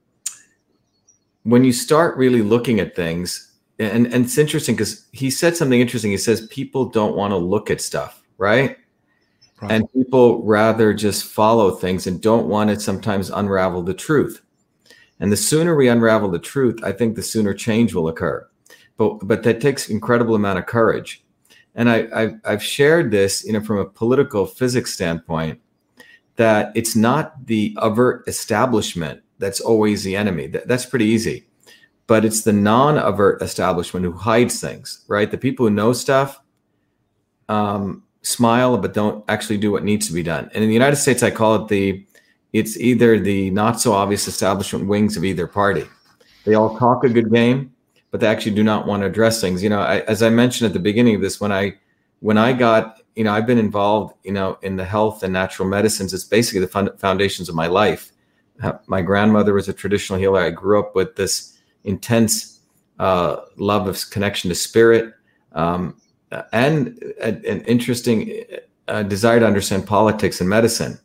[1.43, 5.81] when you start really looking at things, and, and it's interesting because he said something
[5.81, 6.13] interesting.
[6.13, 8.77] He says people don't want to look at stuff, right?
[9.61, 9.71] Right?
[9.71, 14.41] And people rather just follow things and don't want to sometimes unravel the truth.
[15.21, 18.47] And the sooner we unravel the truth, I think the sooner change will occur.
[18.97, 21.25] But but that takes incredible amount of courage
[21.75, 25.61] and I, I I've shared this, you know, from a political physics standpoint,
[26.37, 30.47] that it's not the overt establishment that's always the enemy.
[30.49, 31.47] That, that's pretty easy,
[32.07, 35.31] but it's the non-overt establishment who hides things, right?
[35.31, 36.41] The people who know stuff
[37.49, 40.51] um, smile but don't actually do what needs to be done.
[40.55, 42.05] And in the United States, I call it the
[42.53, 45.85] it's either the not so obvious establishment wings of either party.
[46.45, 47.73] They all talk a good game,
[48.11, 49.63] but they actually do not want to address things.
[49.63, 51.75] You know, I, as I mentioned at the beginning of this, when I
[52.21, 55.69] when I got, you know, I've been involved, you know, in the health and natural
[55.69, 56.15] medicines.
[56.15, 58.13] It's basically the fund, foundations of my life.
[58.63, 60.41] Uh, my grandmother was a traditional healer.
[60.41, 62.61] I grew up with this intense
[62.99, 65.13] uh, love of connection to spirit
[65.53, 65.97] um,
[66.53, 68.45] and an interesting
[68.89, 70.99] uh, desire to understand politics and medicine.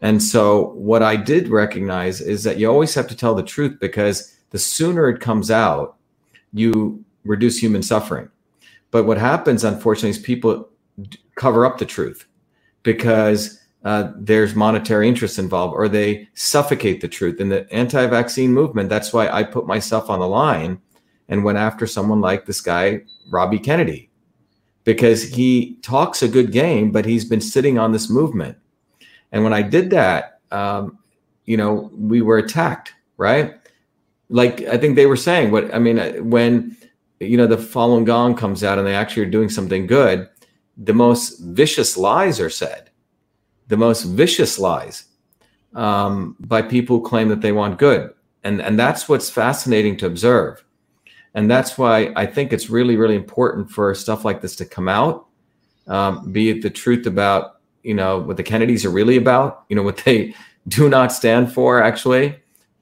[0.00, 3.78] And so, what I did recognize is that you always have to tell the truth
[3.80, 5.96] because the sooner it comes out,
[6.52, 8.28] you reduce human suffering.
[8.90, 10.68] But what happens, unfortunately, is people
[11.34, 12.26] cover up the truth
[12.82, 17.40] because uh, there's monetary interest involved or they suffocate the truth.
[17.40, 20.80] In the anti vaccine movement, that's why I put myself on the line
[21.28, 24.05] and went after someone like this guy, Robbie Kennedy,
[24.86, 28.56] because he talks a good game, but he's been sitting on this movement.
[29.32, 30.98] And when I did that, um,
[31.44, 33.54] you know, we were attacked, right?
[34.28, 36.76] like I think they were saying what I mean uh, when
[37.20, 40.28] you know the Falun Gong comes out and they actually are doing something good,
[40.76, 42.90] the most vicious lies are said,
[43.68, 45.04] the most vicious lies
[45.74, 48.12] um, by people who claim that they want good,
[48.44, 50.64] and and that's what's fascinating to observe,
[51.36, 54.88] and that's why I think it's really really important for stuff like this to come
[54.88, 55.26] out,
[55.86, 59.76] um, be it the truth about you know what the Kennedys are really about, you
[59.76, 60.34] know what they
[60.68, 62.34] do not stand for actually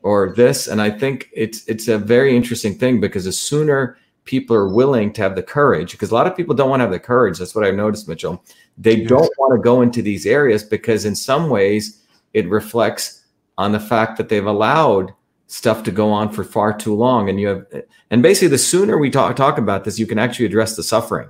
[0.04, 4.54] or this and i think it's it's a very interesting thing because the sooner people
[4.54, 6.92] are willing to have the courage because a lot of people don't want to have
[6.92, 8.44] the courage that's what i've noticed mitchell
[8.78, 9.08] they yes.
[9.08, 12.02] don't want to go into these areas because in some ways
[12.34, 13.24] it reflects
[13.58, 15.12] on the fact that they've allowed
[15.54, 17.64] stuff to go on for far too long and you have
[18.10, 21.28] and basically the sooner we talk talk about this you can actually address the suffering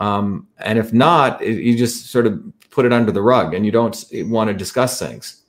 [0.00, 3.64] um, and if not it, you just sort of put it under the rug and
[3.64, 5.44] you don't want to discuss things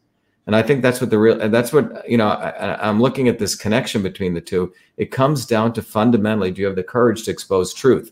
[0.48, 3.40] and I think that's what the real, that's what, you know, I, am looking at
[3.40, 4.72] this connection between the two.
[4.98, 8.12] It comes down to fundamentally, do you have the courage to expose truth,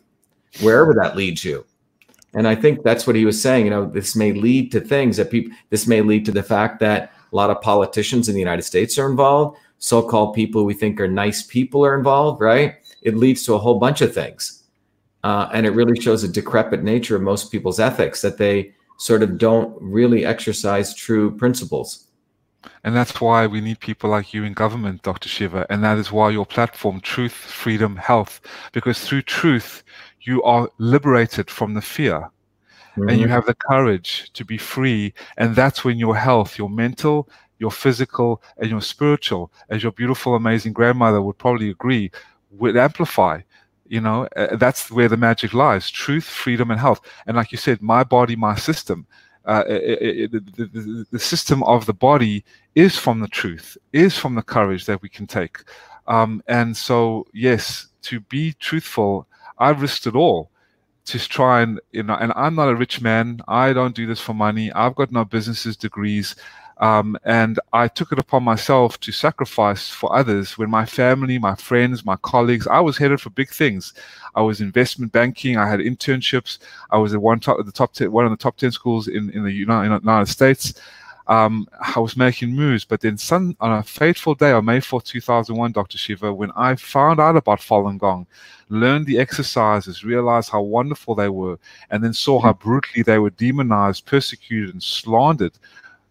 [0.61, 1.63] wherever that leads you?
[2.33, 3.65] And I think that's what he was saying.
[3.65, 6.79] You know, this may lead to things that people, this may lead to the fact
[6.79, 9.57] that a lot of politicians in the United States are involved.
[9.79, 12.75] So called people we think are nice people are involved, right?
[13.01, 14.63] It leads to a whole bunch of things.
[15.23, 19.23] Uh, and it really shows a decrepit nature of most people's ethics that they sort
[19.23, 22.07] of don't really exercise true principles.
[22.83, 25.27] And that's why we need people like you in government, Dr.
[25.27, 25.65] Shiva.
[25.69, 29.83] And that is why your platform, Truth, Freedom, Health, because through truth,
[30.21, 32.29] you are liberated from the fear
[32.95, 33.09] mm-hmm.
[33.09, 33.33] and you mm-hmm.
[33.33, 35.13] have the courage to be free.
[35.37, 37.29] And that's when your health, your mental,
[37.59, 42.11] your physical, and your spiritual, as your beautiful, amazing grandmother would probably agree,
[42.51, 43.41] would amplify.
[43.87, 47.01] You know, uh, that's where the magic lies truth, freedom, and health.
[47.27, 49.05] And like you said, my body, my system
[49.45, 54.17] uh, it, it, the, the, the, system of the body is from the truth, is
[54.17, 55.57] from the courage that we can take.
[56.07, 59.27] Um, and so, yes, to be truthful,
[59.57, 60.49] I risked it all
[61.05, 64.19] to try and you know and i'm not a rich man i don't do this
[64.19, 66.35] for money i've got no businesses degrees
[66.77, 71.55] um, and I took it upon myself to sacrifice for others when my family, my
[71.55, 73.93] friends, my colleagues, I was headed for big things.
[74.35, 75.57] I was investment banking.
[75.57, 76.57] I had internships.
[76.89, 79.29] I was at one top, the top ten, one of the top ten schools in,
[79.29, 80.73] in the United, United States.
[81.27, 85.01] Um, I was making moves, but then some, on a fateful day on May 4,
[85.01, 85.97] 2001, Dr.
[85.97, 88.27] Shiva, when I found out about Falun Gong,
[88.69, 91.57] learned the exercises, realized how wonderful they were,
[91.89, 95.53] and then saw how brutally they were demonized, persecuted, and slandered,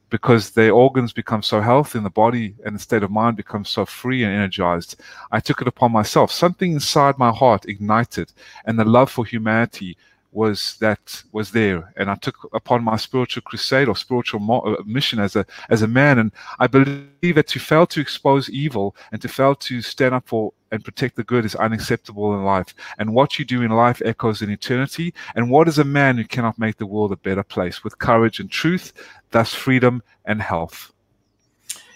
[0.08, 3.70] because their organs become so healthy and the body and the state of mind becomes
[3.70, 5.00] so free and energized.
[5.30, 6.30] I took it upon myself.
[6.30, 8.32] Something inside my heart ignited,
[8.66, 9.96] and the love for humanity
[10.32, 11.92] was that was there.
[11.96, 15.88] And i took upon my spiritual crusade or spiritual uh, mission as a as a
[15.88, 16.18] man.
[16.18, 20.26] And i believe that to fail to expose evil and to fail to stand up
[20.26, 22.74] for and protect the good is unacceptable in life.
[22.98, 25.12] And what you do in life echoes in eternity.
[25.34, 27.84] And what is a man who cannot make the world a better place?
[27.84, 28.94] With courage and truth
[29.32, 30.92] thus freedom and health.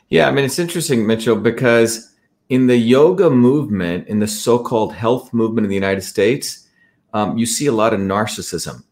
[0.09, 2.13] Yeah i mean it's interesting mitchell because
[2.49, 6.66] in the yoga movement in the so-called health movement in the united states
[7.17, 8.85] um, you see a lot of narcissism.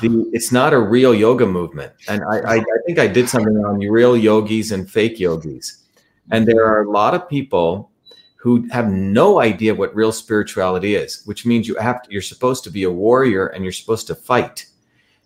[0.00, 1.92] The, it's not a real yoga movement.
[2.08, 5.84] And I, I, I think I did something on real yogis and fake yogis.
[6.32, 7.92] And there are a lot of people
[8.34, 12.64] who have no idea what real spirituality is, which means you have to, you're supposed
[12.64, 14.66] to be a warrior and you're supposed to fight.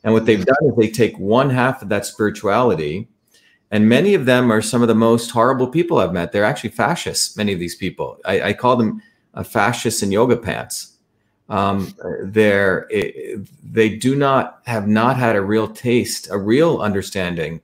[0.05, 3.09] And what they've done is they take one half of that spirituality,
[3.71, 6.33] and many of them are some of the most horrible people I've met.
[6.33, 7.37] They're actually fascists.
[7.37, 9.03] Many of these people, I, I call them
[9.35, 10.98] uh, fascists in yoga pants
[11.49, 11.95] um,
[12.25, 12.89] they're
[13.63, 17.61] they do not have not had a real taste, a real understanding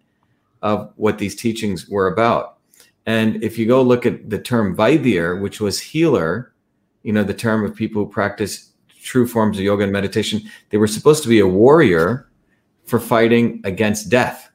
[0.63, 2.59] of what these teachings were about.
[3.07, 6.55] And if you go look at the term Vaidya, which was healer,
[7.03, 8.71] you know, the term of people who practice
[9.03, 12.31] true forms of yoga and meditation, they were supposed to be a warrior
[12.87, 14.51] for fighting against death.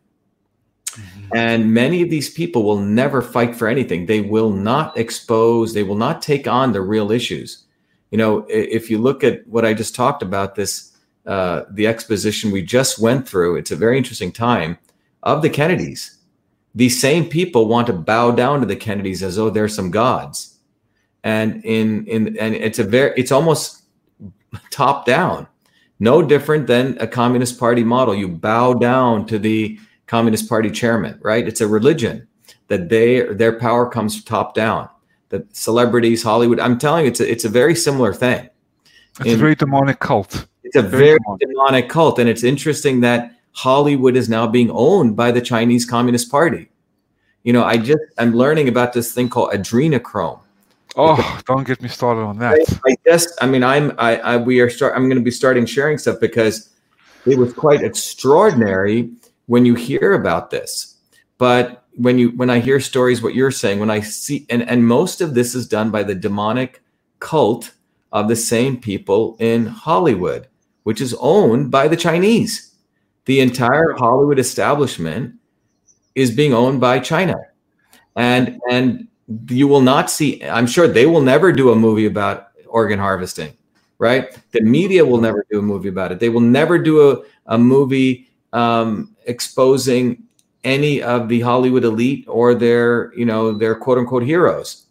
[0.88, 1.38] Mm-hmm.
[1.38, 4.08] And many of these people will never fight for anything.
[4.08, 7.66] They will not expose, they will not take on the real issues
[8.12, 12.50] you know, if you look at what I just talked about, this uh, the exposition
[12.50, 14.80] we just went through, it's a very interesting time
[15.22, 16.18] of the Kennedys.
[16.74, 20.58] These same people want to bow down to the Kennedys as though they're some gods,
[21.24, 23.84] and in in and it's a very it's almost
[24.72, 25.48] top down,
[26.00, 28.16] no different than a Communist Party model.
[28.16, 31.48] You bow down to the Communist Party chairman, right?
[31.48, 32.28] It's a religion
[32.70, 34.90] that they their power comes top down
[35.30, 36.60] the celebrities, Hollywood.
[36.60, 38.50] I'm telling you, it's a, it's a very similar thing.
[39.20, 40.48] It's In, a very demonic cult.
[40.64, 41.48] It's a very, very demonic.
[41.48, 46.32] demonic cult, and it's interesting that Hollywood is now being owned by the Chinese Communist
[46.32, 46.70] Party.
[47.44, 50.40] You know, I just I'm learning about this thing called adrenochrome.
[50.96, 52.60] Oh, don't get me started on that.
[52.86, 54.96] I, I just, I mean, I'm, I, I we are start.
[54.96, 56.70] I'm going to be starting sharing stuff because
[57.26, 59.12] it was quite extraordinary
[59.46, 60.98] when you hear about this.
[61.38, 64.88] But when you when I hear stories, what you're saying, when I see and and
[64.88, 66.82] most of this is done by the demonic
[67.20, 67.74] cult
[68.12, 70.48] of the same people in Hollywood,
[70.84, 72.76] which is owned by the Chinese.
[73.26, 75.36] The entire Hollywood establishment
[76.16, 77.36] is being owned by China.
[78.16, 79.08] And and
[79.50, 83.54] you will not see I'm sure they will never do a movie about organ harvesting,
[83.98, 84.38] right?
[84.52, 86.20] The media will never do a movie about it.
[86.20, 90.24] They will never do a, a movie um, exposing
[90.64, 94.86] any of the Hollywood elite or their, you know, their quote unquote heroes.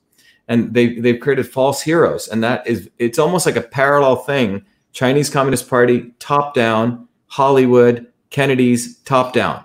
[0.48, 2.28] And they they've created false heroes.
[2.28, 4.64] And that is it's almost like a parallel thing.
[4.92, 9.64] Chinese Communist Party, top down, Hollywood, Kennedy's top down.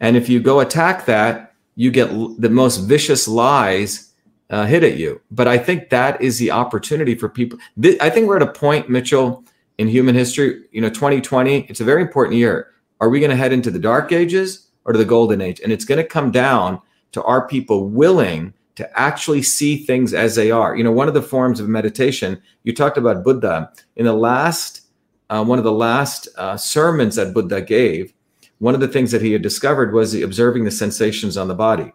[0.00, 2.08] And if you go attack that, you get
[2.38, 4.12] the most vicious lies
[4.50, 5.20] uh, hit at you.
[5.30, 7.58] But I think that is the opportunity for people.
[8.00, 9.44] I think we're at a point, Mitchell,
[9.78, 10.64] in human history.
[10.70, 11.66] You know, 2020.
[11.68, 12.68] It's a very important year.
[13.00, 14.63] Are we going to head into the dark ages?
[14.84, 15.60] Or to the golden age.
[15.60, 16.80] And it's going to come down
[17.12, 20.76] to our people willing to actually see things as they are.
[20.76, 23.70] You know, one of the forms of meditation, you talked about Buddha.
[23.96, 24.82] In the last,
[25.30, 28.12] uh, one of the last uh, sermons that Buddha gave,
[28.58, 31.54] one of the things that he had discovered was the observing the sensations on the
[31.54, 31.92] body,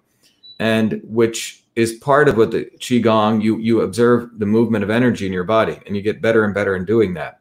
[0.59, 3.41] and which is part of what the qigong.
[3.41, 6.53] You you observe the movement of energy in your body, and you get better and
[6.53, 7.39] better in doing that.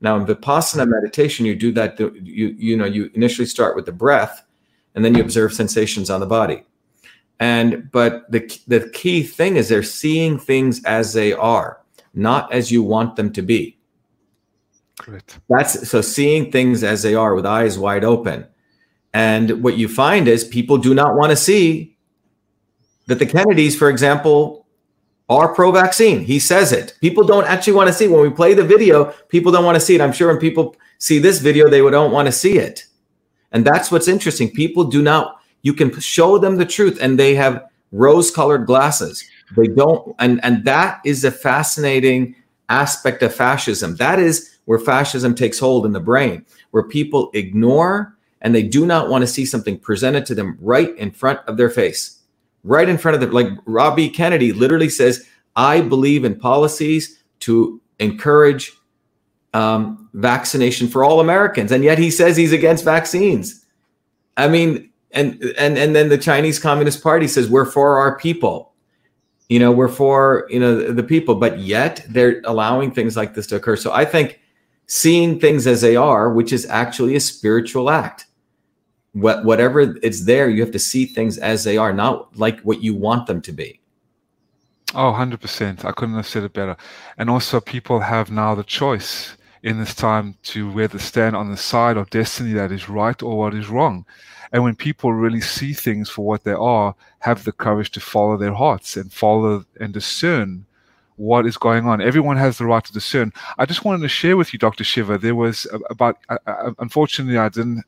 [0.00, 1.98] Now in vipassana meditation, you do that.
[1.98, 4.44] You you know you initially start with the breath,
[4.98, 6.64] and then you observe sensations on the body.
[7.38, 11.80] And but the the key thing is they're seeing things as they are,
[12.14, 13.78] not as you want them to be.
[14.98, 15.38] Correct.
[15.48, 18.44] That's so seeing things as they are with eyes wide open.
[19.14, 21.96] And what you find is people do not want to see
[23.06, 24.66] that the Kennedys, for example,
[25.28, 26.24] are pro vaccine.
[26.24, 26.98] He says it.
[27.00, 29.80] People don't actually want to see when we play the video, people don't want to
[29.80, 30.00] see it.
[30.00, 32.87] I'm sure when people see this video, they don't want to see it.
[33.52, 34.50] And that's what's interesting.
[34.50, 39.24] People do not, you can show them the truth and they have rose colored glasses.
[39.56, 42.34] They don't, and, and that is a fascinating
[42.68, 43.96] aspect of fascism.
[43.96, 48.86] That is where fascism takes hold in the brain, where people ignore and they do
[48.86, 52.20] not want to see something presented to them right in front of their face,
[52.64, 53.30] right in front of them.
[53.30, 55.26] Like Robbie Kennedy literally says,
[55.56, 58.72] I believe in policies to encourage
[59.58, 63.64] um, vaccination for all Americans, and yet he says he's against vaccines.
[64.36, 68.72] I mean, and and and then the Chinese Communist Party says we're for our people.
[69.48, 73.48] You know, we're for you know the people, but yet they're allowing things like this
[73.48, 73.74] to occur.
[73.74, 74.40] So I think
[74.86, 78.26] seeing things as they are, which is actually a spiritual act.
[79.12, 82.80] What whatever it's there, you have to see things as they are, not like what
[82.80, 83.80] you want them to be.
[84.94, 85.84] Oh, 100%.
[85.84, 86.74] I couldn't have said it better.
[87.18, 91.56] And also, people have now the choice in this time to whether stand on the
[91.56, 94.04] side of destiny that is right or what is wrong.
[94.52, 98.36] And when people really see things for what they are, have the courage to follow
[98.36, 100.64] their hearts and follow and discern
[101.16, 102.00] what is going on.
[102.00, 103.32] Everyone has the right to discern.
[103.58, 104.84] I just wanted to share with you, Dr.
[104.84, 107.84] Shiva, there was about, uh, unfortunately, I didn't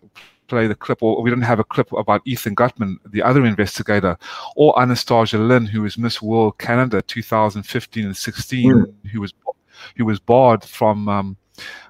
[0.49, 4.18] play the clip, or we didn't have a clip about Ethan Gutmann, the other investigator,
[4.57, 9.11] or Anastasia Lin, who was Miss World Canada 2015 and 16, mm.
[9.12, 9.33] who was
[9.97, 11.37] who was barred from um,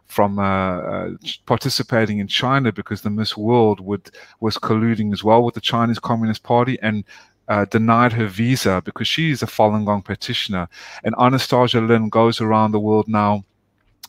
[0.07, 1.11] from uh, uh,
[1.47, 4.11] participating in China because the Miss World would
[4.41, 7.05] was colluding as well with the Chinese Communist Party and
[7.49, 10.69] uh, denied her visa because she is a Falun Gong practitioner.
[11.05, 13.45] And Anastasia Lin goes around the world now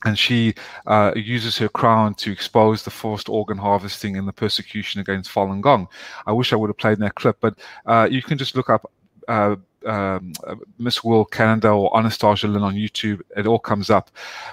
[0.05, 0.53] and she
[0.87, 5.61] uh, uses her crown to expose the forced organ harvesting and the persecution against Falun
[5.61, 5.87] Gong.
[6.25, 8.91] I wish I would have played that clip, but uh, you can just look up
[9.27, 9.55] uh,
[9.85, 10.33] um,
[10.77, 13.21] Miss World Canada or Anastasia Lin on YouTube.
[13.35, 14.11] It all comes up.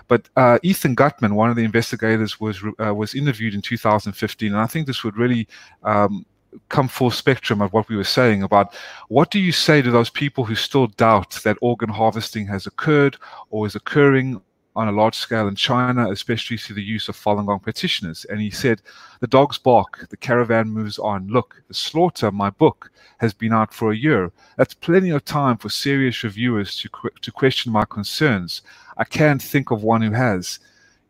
[0.08, 4.60] But uh, Ethan Gutmann, one of the investigators, was uh, was interviewed in 2015, and
[4.60, 5.48] I think this would really
[5.82, 6.24] um,
[6.68, 8.74] come full spectrum of what we were saying about
[9.08, 13.16] what do you say to those people who still doubt that organ harvesting has occurred
[13.50, 14.40] or is occurring
[14.78, 18.24] on a large scale in China, especially through the use of Falun Gong practitioners.
[18.26, 18.80] And he said,
[19.18, 21.26] The dogs bark, the caravan moves on.
[21.26, 24.30] Look, The Slaughter, my book, has been out for a year.
[24.56, 26.88] That's plenty of time for serious reviewers to,
[27.20, 28.62] to question my concerns.
[28.96, 30.60] I can't think of one who has.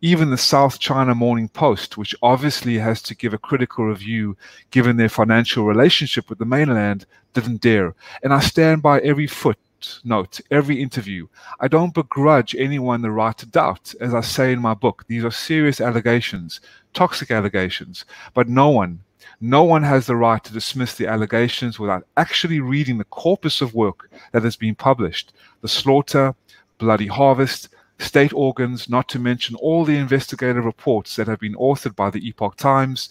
[0.01, 4.35] Even the South China Morning Post, which obviously has to give a critical review
[4.71, 7.05] given their financial relationship with the mainland,
[7.35, 7.95] didn't dare.
[8.23, 9.59] And I stand by every foot
[10.05, 11.27] note every interview.
[11.61, 13.95] I don't begrudge anyone the right to doubt.
[14.01, 16.61] As I say in my book, these are serious allegations,
[16.95, 18.05] toxic allegations,
[18.35, 19.01] but no one,
[19.41, 23.75] no one has the right to dismiss the allegations without actually reading the corpus of
[23.75, 25.33] work that has been published.
[25.61, 26.35] The slaughter,
[26.79, 27.69] bloody harvest,
[27.99, 32.27] state organs, not to mention all the investigative reports that have been authored by the
[32.27, 33.09] Epoch Times,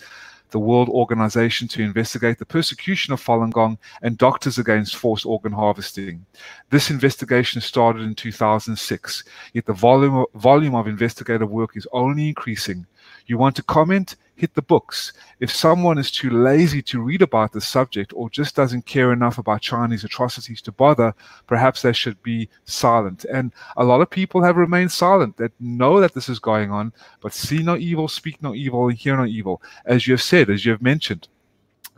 [0.49, 5.51] the World Organization to investigate the persecution of Falun Gong and Doctors Against Forced Organ
[5.51, 6.25] Harvesting.
[6.69, 9.23] This investigation started in 2006,
[9.53, 12.85] yet the volume, volume of investigative work is only increasing.
[13.25, 14.15] You want to comment?
[14.37, 15.13] hit the books.
[15.39, 19.39] If someone is too lazy to read about the subject or just doesn't care enough
[19.39, 21.13] about Chinese atrocities to bother,
[21.47, 23.25] perhaps they should be silent.
[23.25, 26.93] And a lot of people have remained silent that know that this is going on,
[27.19, 29.61] but see no evil, speak no evil, and hear no evil.
[29.85, 31.27] As you have said, as you have mentioned,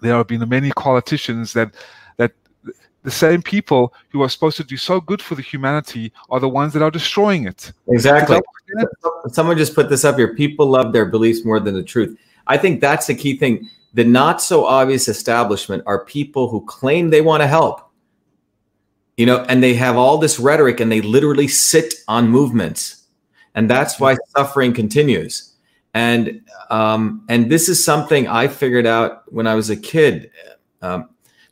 [0.02, 1.76] there have been many politicians that that
[3.10, 6.48] the same people who are supposed to do so good for the humanity are the
[6.48, 7.72] ones that are destroying it.
[7.88, 8.40] Exactly.
[9.30, 10.36] Someone just put this up here.
[10.36, 12.16] People love their beliefs more than the truth.
[12.46, 13.68] I think that's the key thing.
[13.96, 17.90] The not so obvious establishment are people who claim they want to help,
[19.18, 23.08] you know, and they have all this rhetoric and they literally sit on movements.
[23.56, 25.56] And that's why suffering continues.
[25.96, 30.30] And um, and this is something I figured out when I was a kid.
[30.84, 31.10] Um,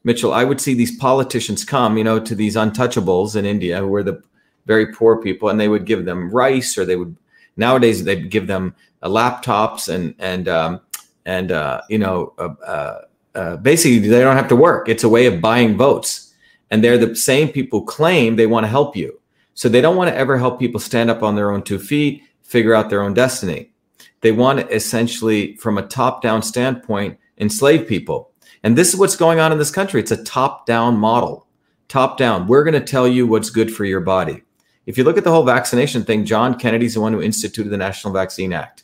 [0.08, 3.88] Mitchell, I would see these politicians come, you know, to these untouchables in India who
[3.88, 4.24] were the
[4.66, 7.14] very poor people, and they would give them rice, or they would
[7.58, 8.74] nowadays they'd give them
[9.04, 10.80] uh, laptops and and um,
[11.26, 13.02] and uh, you know, uh, uh,
[13.36, 14.88] uh, basically they don't have to work.
[14.88, 16.34] It's a way of buying votes,
[16.72, 19.20] and they're the same people claim they want to help you.
[19.56, 22.24] So they don't want to ever help people stand up on their own two feet,
[22.44, 23.72] figure out their own destiny.
[24.22, 28.27] They want to essentially, from a top-down standpoint, enslave people.
[28.64, 30.00] And this is what's going on in this country.
[30.00, 31.48] It's a top-down model.
[31.88, 32.48] Top down.
[32.48, 34.44] We're going to tell you what's good for your body.
[34.86, 37.78] If you look at the whole vaccination thing, John Kennedy's the one who instituted the
[37.78, 38.84] National Vaccine Act,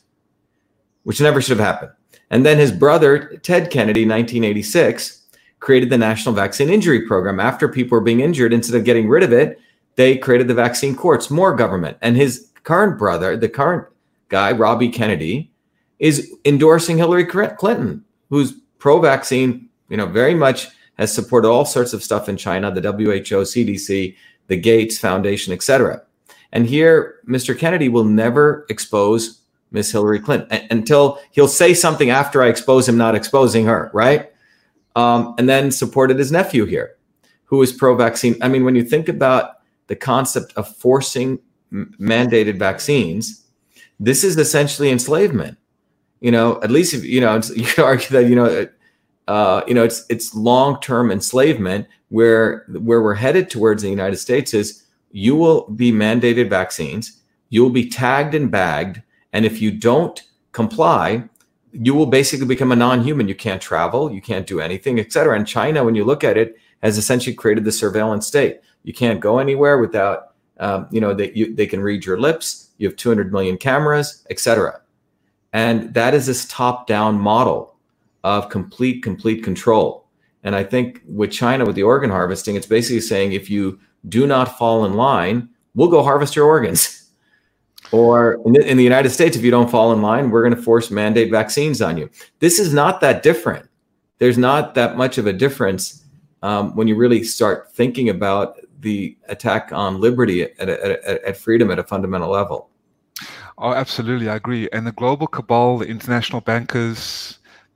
[1.02, 1.92] which never should have happened.
[2.30, 5.22] And then his brother, Ted Kennedy, 1986,
[5.60, 7.40] created the National Vaccine Injury Program.
[7.40, 9.60] After people were being injured, instead of getting rid of it,
[9.96, 11.96] they created the vaccine courts, more government.
[12.02, 13.86] And his current brother, the current
[14.28, 15.52] guy, Robbie Kennedy,
[15.98, 22.04] is endorsing Hillary Clinton, who's pro-vaccine, you know, very much has supported all sorts of
[22.04, 24.14] stuff in China, the WHO, CDC,
[24.48, 26.02] the Gates Foundation, etc.
[26.52, 27.58] And here, Mr.
[27.58, 29.40] Kennedy will never expose
[29.70, 34.30] Miss Hillary Clinton until he'll say something after I expose him, not exposing her, right?
[34.96, 36.96] Um, and then supported his nephew here,
[37.46, 38.36] who is pro-vaccine.
[38.42, 41.38] I mean, when you think about the concept of forcing
[41.72, 43.46] mandated vaccines,
[43.98, 45.56] this is essentially enslavement.
[46.24, 48.66] You know, at least if, you know you could argue that you know,
[49.26, 54.16] uh, you know, it's it's long-term enslavement where where we're headed towards in the United
[54.16, 59.02] States is you will be mandated vaccines, you will be tagged and bagged,
[59.32, 60.22] and if you don't
[60.52, 61.24] comply,
[61.72, 63.28] you will basically become a non-human.
[63.28, 65.36] You can't travel, you can't do anything, etc.
[65.36, 68.60] And China, when you look at it, has essentially created the surveillance state.
[68.82, 72.68] You can't go anywhere without, um, you know, they, they can read your lips.
[72.76, 74.82] You have 200 million cameras, etc.
[75.54, 77.73] And that is this top-down model
[78.24, 80.08] of complete, complete control.
[80.42, 83.78] And I think with China, with the organ harvesting, it's basically saying if you
[84.08, 87.00] do not fall in line, we'll go harvest your organs.
[87.92, 90.56] Or in the, in the United States, if you don't fall in line, we're going
[90.56, 92.10] to force mandate vaccines on you.
[92.40, 93.68] This is not that different.
[94.18, 96.02] There's not that much of a difference
[96.42, 101.36] um, when you really start thinking about the attack on liberty at, at, at, at
[101.36, 102.68] freedom at a fundamental level.
[103.58, 104.68] Oh, absolutely, I agree.
[104.72, 107.23] And the global cabal, the international bankers,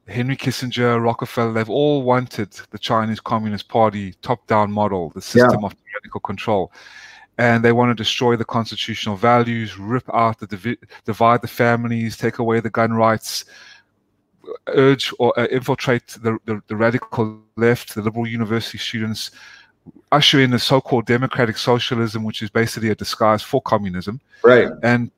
[0.09, 5.66] Henry Kissinger, Rockefeller, they've all wanted the Chinese Communist Party top-down model, the system yeah.
[5.66, 6.72] of tyrannical control
[7.39, 12.16] and they want to destroy the constitutional values, rip out the divi- divide the families,
[12.16, 13.44] take away the gun rights,
[14.66, 19.30] urge or uh, infiltrate the, the, the radical left, the liberal university students,
[20.10, 24.68] usher in the so-called democratic socialism, which is basically a disguise for communism, right?
[24.82, 25.10] And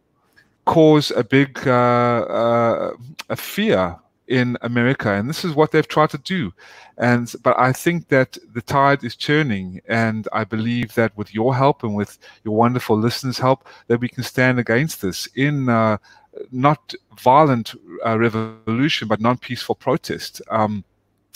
[0.67, 2.93] cause a big uh, uh,
[3.31, 3.97] a fear
[4.31, 6.53] in America, and this is what they've tried to do.
[6.97, 11.55] And but I think that the tide is turning, and I believe that with your
[11.55, 15.99] help and with your wonderful listeners' help, that we can stand against this in uh,
[16.53, 17.75] not violent
[18.07, 20.41] uh, revolution, but non-peaceful protest.
[20.51, 20.85] Um,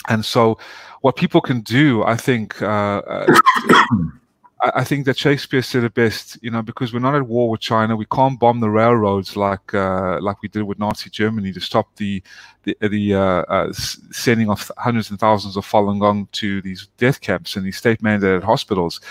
[0.07, 0.57] and so,
[1.01, 2.61] what people can do, I think.
[2.61, 3.35] Uh, uh
[4.73, 7.61] I, think that Shakespeare said it best, you know, because we're not at war with
[7.61, 11.59] China, we can't bomb the railroads like uh, like we did with Nazi Germany to
[11.59, 12.21] stop the
[12.63, 17.21] the, the uh, uh, sending of hundreds and thousands of Falun Gong to these death
[17.21, 19.01] camps and these state mandated hospitals.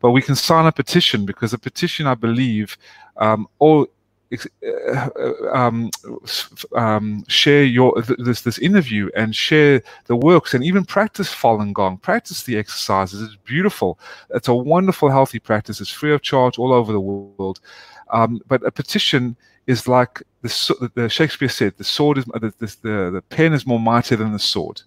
[0.00, 2.76] But we can sign a petition because a petition, I believe,
[3.16, 3.86] um, all uh,
[5.52, 5.90] um,
[6.74, 11.98] um, share your this this interview and share the works and even practice Falun Gong,
[11.98, 13.22] practice the exercises.
[13.22, 13.98] It's beautiful.
[14.30, 15.80] It's a wonderful, healthy practice.
[15.80, 17.60] It's free of charge all over the world.
[18.10, 19.36] Um, but a petition
[19.66, 23.80] is like the, the, Shakespeare said, the sword is the, the, the pen is more
[23.80, 24.82] mighty than the sword.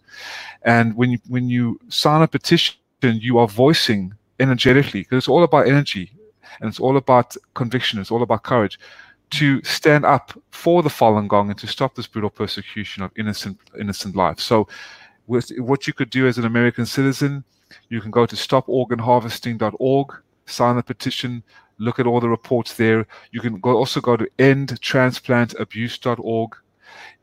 [0.64, 5.44] And when you when you sign a petition, you are voicing energetically because it's all
[5.44, 6.12] about energy
[6.60, 8.00] and it's all about conviction.
[8.00, 8.80] It's all about courage
[9.32, 13.58] to stand up for the Falun Gong and to stop this brutal persecution of innocent
[13.80, 14.40] innocent life.
[14.40, 14.68] So,
[15.28, 17.44] with, what you could do as an American citizen,
[17.90, 21.44] you can go to stoporganharvesting.org, sign the petition,
[21.78, 23.06] look at all the reports there.
[23.32, 26.56] You can go, also go to endtransplantabuse.org.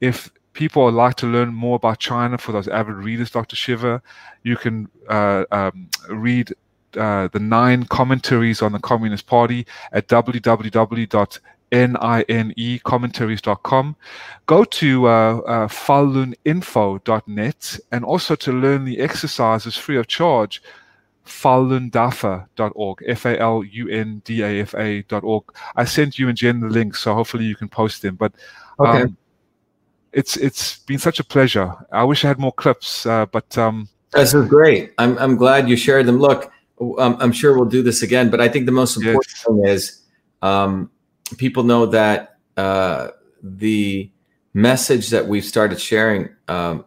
[0.00, 3.56] If people would like to learn more about China for those avid readers, Dr.
[3.56, 4.00] Shiva,
[4.42, 6.54] you can uh, um, read
[6.96, 11.40] uh, the nine commentaries on the Communist Party at www
[11.72, 13.96] N-I-N-E commentaries.com.
[14.46, 20.62] Go to uh, uh, faluninfo.net and also to learn the exercises free of charge,
[21.26, 25.44] falundafa.org, F-A-L-U-N-D-A-F-A.org.
[25.74, 28.16] I sent you and Jen the links, so hopefully you can post them.
[28.16, 28.32] But
[28.78, 29.12] um, okay.
[30.12, 31.72] it's it's been such a pleasure.
[31.90, 34.92] I wish I had more clips, uh, but um, this is great.
[34.98, 36.18] I'm I'm glad you shared them.
[36.18, 39.44] Look, um, I'm sure we'll do this again, but I think the most important yes.
[39.44, 40.02] thing is
[40.42, 40.90] um,
[41.34, 43.08] people know that uh,
[43.42, 44.10] the
[44.54, 46.84] message that we've started sharing, um,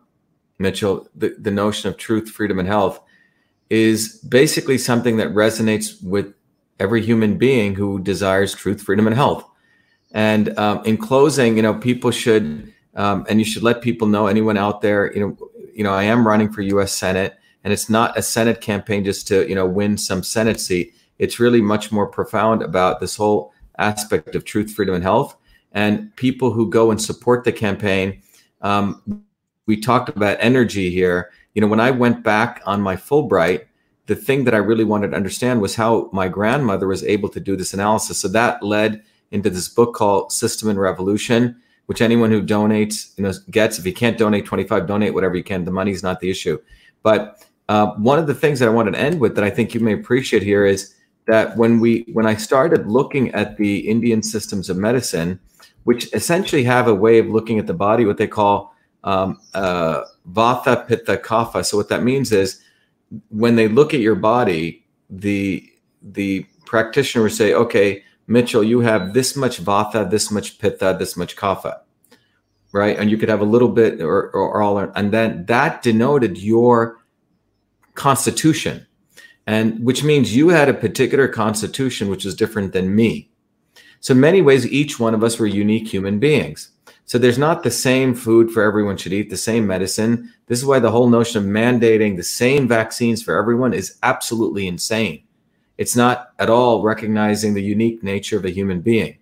[0.57, 2.99] Mitchell, the, the notion of truth, freedom, and health,
[3.69, 6.33] is basically something that resonates with
[6.79, 9.45] every human being who desires truth, freedom, and health.
[10.11, 14.27] And um, in closing, you know, people should, um, and you should let people know,
[14.27, 16.91] anyone out there, you know, you know, I am running for U.S.
[16.91, 20.93] Senate, and it's not a Senate campaign just to, you know, win some Senate seat.
[21.19, 25.35] It's really much more profound about this whole aspect of truth, freedom, and health.
[25.71, 28.21] And people who go and support the campaign,
[28.61, 29.23] um,
[29.65, 31.31] we talked about energy here.
[31.53, 33.65] You know, when I went back on my Fulbright,
[34.07, 37.39] the thing that I really wanted to understand was how my grandmother was able to
[37.39, 38.17] do this analysis.
[38.17, 43.23] So that led into this book called System and Revolution, which anyone who donates, you
[43.23, 43.77] know, gets.
[43.77, 45.63] If you can't donate 25, donate whatever you can.
[45.63, 46.59] The money's not the issue.
[47.03, 49.75] But uh, one of the things that I wanted to end with that I think
[49.75, 50.95] you may appreciate here is
[51.29, 55.39] that when we when I started looking at the Indian systems of medicine,
[55.83, 58.73] which essentially have a way of looking at the body, what they call
[59.03, 60.01] um, uh,
[60.31, 61.63] Vata, Pitta, Kapha.
[61.63, 62.61] So what that means is
[63.29, 69.13] when they look at your body, the the practitioner will say, okay, Mitchell, you have
[69.13, 71.81] this much Vata, this much Pitta, this much Kapha,
[72.71, 72.97] right?
[72.97, 76.99] And you could have a little bit or, or all, and then that denoted your
[77.95, 78.85] constitution
[79.49, 83.31] and which means you had a particular constitution which is different than me.
[83.99, 86.69] So in many ways, each one of us were unique human beings.
[87.05, 90.31] So there's not the same food for everyone should eat, the same medicine.
[90.45, 94.67] This is why the whole notion of mandating the same vaccines for everyone is absolutely
[94.67, 95.23] insane.
[95.79, 99.17] It's not at all recognizing the unique nature of a human being.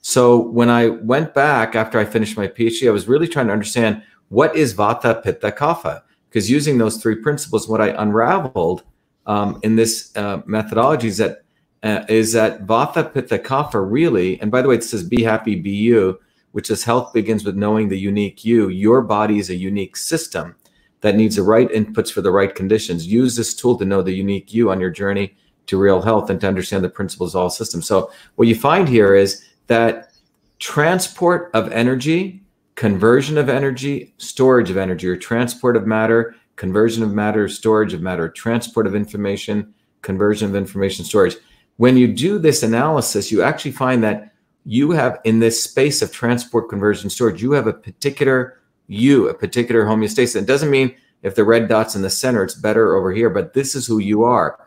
[0.00, 3.52] So when I went back after I finished my PhD, I was really trying to
[3.52, 6.02] understand what is Vata, Pitta, Kapha?
[6.28, 8.82] Because using those three principles, what I unraveled
[9.26, 11.42] um, in this uh, methodology is that
[11.82, 15.54] uh, is that Vata Pitta Kapha really, and by the way, it says be happy,
[15.54, 16.20] be you,
[16.52, 18.68] which says health begins with knowing the unique you.
[18.68, 20.54] Your body is a unique system
[21.00, 23.06] that needs the right inputs for the right conditions.
[23.06, 25.34] Use this tool to know the unique you on your journey
[25.66, 27.86] to real health and to understand the principles of all systems.
[27.86, 30.12] So what you find here is that
[30.58, 32.42] transport of energy,
[32.74, 38.02] conversion of energy, storage of energy, or transport of matter conversion of matter, storage of
[38.02, 39.72] matter, transport of information,
[40.02, 41.34] conversion of information, storage.
[41.78, 44.34] When you do this analysis, you actually find that
[44.66, 49.32] you have in this space of transport, conversion, storage, you have a particular you, a
[49.32, 50.36] particular homeostasis.
[50.36, 53.54] It doesn't mean if the red dot's in the center, it's better over here, but
[53.54, 54.58] this is who you are.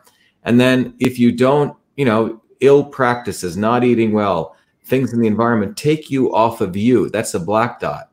[0.42, 5.28] And then if you don't, you know, ill practices, not eating well, things in the
[5.28, 7.08] environment take you off of you.
[7.10, 8.10] That's the black dot.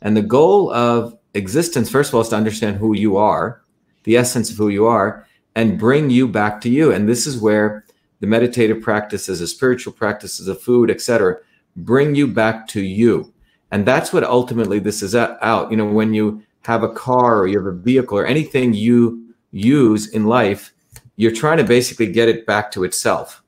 [0.00, 3.62] And the goal of existence, first of all, is to understand who you are,
[4.04, 6.92] the essence of who you are, and bring you back to you.
[6.92, 7.84] And this is where
[8.20, 11.38] the meditative practices, the spiritual practices of food, etc.,
[11.76, 13.32] bring you back to you.
[13.70, 15.70] And that's what ultimately this is out.
[15.70, 19.34] You know, when you have a car or you have a vehicle or anything you
[19.50, 20.72] use in life,
[21.16, 23.42] you're trying to basically get it back to itself.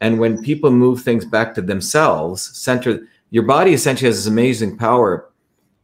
[0.00, 4.76] And when people move things back to themselves, center your body essentially has this amazing
[4.76, 5.29] power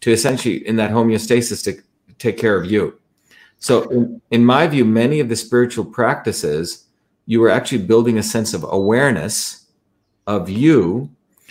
[0.00, 1.82] to essentially in that homeostasis to
[2.18, 2.98] take care of you.
[3.58, 6.86] So, in, in, my view, many of the spiritual practices,
[7.26, 9.66] you were actually building a sense of awareness
[10.26, 11.10] of you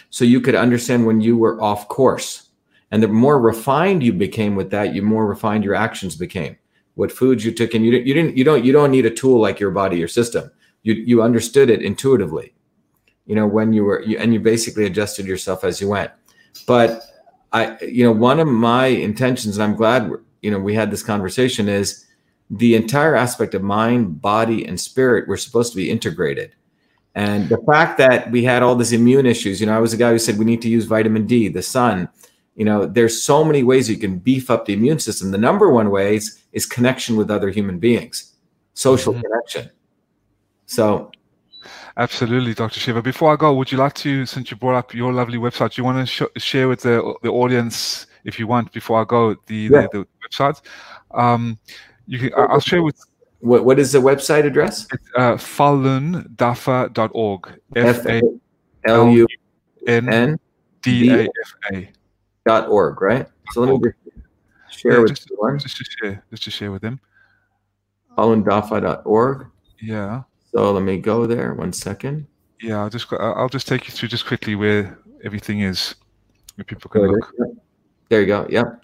[0.10, 2.50] so you could understand when you were off course.
[2.92, 6.56] And the more refined you became with that, you more refined your actions became.
[6.94, 9.42] What foods you took, and you, you didn't, you don't, you don't need a tool
[9.42, 10.50] like your body, your system.
[10.84, 12.54] You, you understood it intuitively,
[13.26, 16.12] you know, when you were, you, and you basically adjusted yourself as you went.
[16.68, 17.04] But
[17.56, 20.12] I, you know, one of my intentions, and I'm glad,
[20.42, 22.06] you know, we had this conversation is
[22.50, 26.54] the entire aspect of mind, body, and spirit were supposed to be integrated.
[27.16, 29.98] And the fact that we had all these immune issues, you know, I was a
[29.98, 32.10] guy who said we need to use vitamin D, the sun.
[32.56, 35.32] You know, there's so many ways you can beef up the immune system.
[35.32, 38.36] The number one ways is connection with other human beings,
[38.74, 39.22] social mm-hmm.
[39.22, 39.72] connection.
[40.66, 41.10] So
[41.98, 42.80] Absolutely, Dr.
[42.80, 43.02] Shiva.
[43.02, 45.82] Before I go, would you like to, since you brought up your lovely website, do
[45.82, 49.36] you want to sh- share with the the audience, if you want, before I go,
[49.48, 49.88] the yeah.
[49.92, 50.62] the, the, website?
[51.12, 51.58] Um,
[52.06, 53.00] you can, I'll share with.
[53.40, 54.88] What what is the website address?
[54.92, 57.60] It's uh, falundafa.org.
[57.76, 58.22] F A
[58.86, 59.26] L U
[59.88, 60.38] N
[60.82, 61.90] D A F A.
[62.46, 63.26] Dot org, right?
[63.52, 63.92] So let me
[64.70, 65.60] share yeah, with just, everyone.
[65.60, 67.00] Just to share, just to share with them.
[68.18, 69.48] Falundafa.org.
[69.80, 70.24] Yeah.
[70.56, 71.54] So let me go there.
[71.54, 72.28] One second.
[72.62, 75.96] Yeah, I'll just I'll just take you through just quickly where everything is,
[76.56, 77.34] where people can look.
[78.08, 78.48] There you go.
[78.50, 78.84] Yep.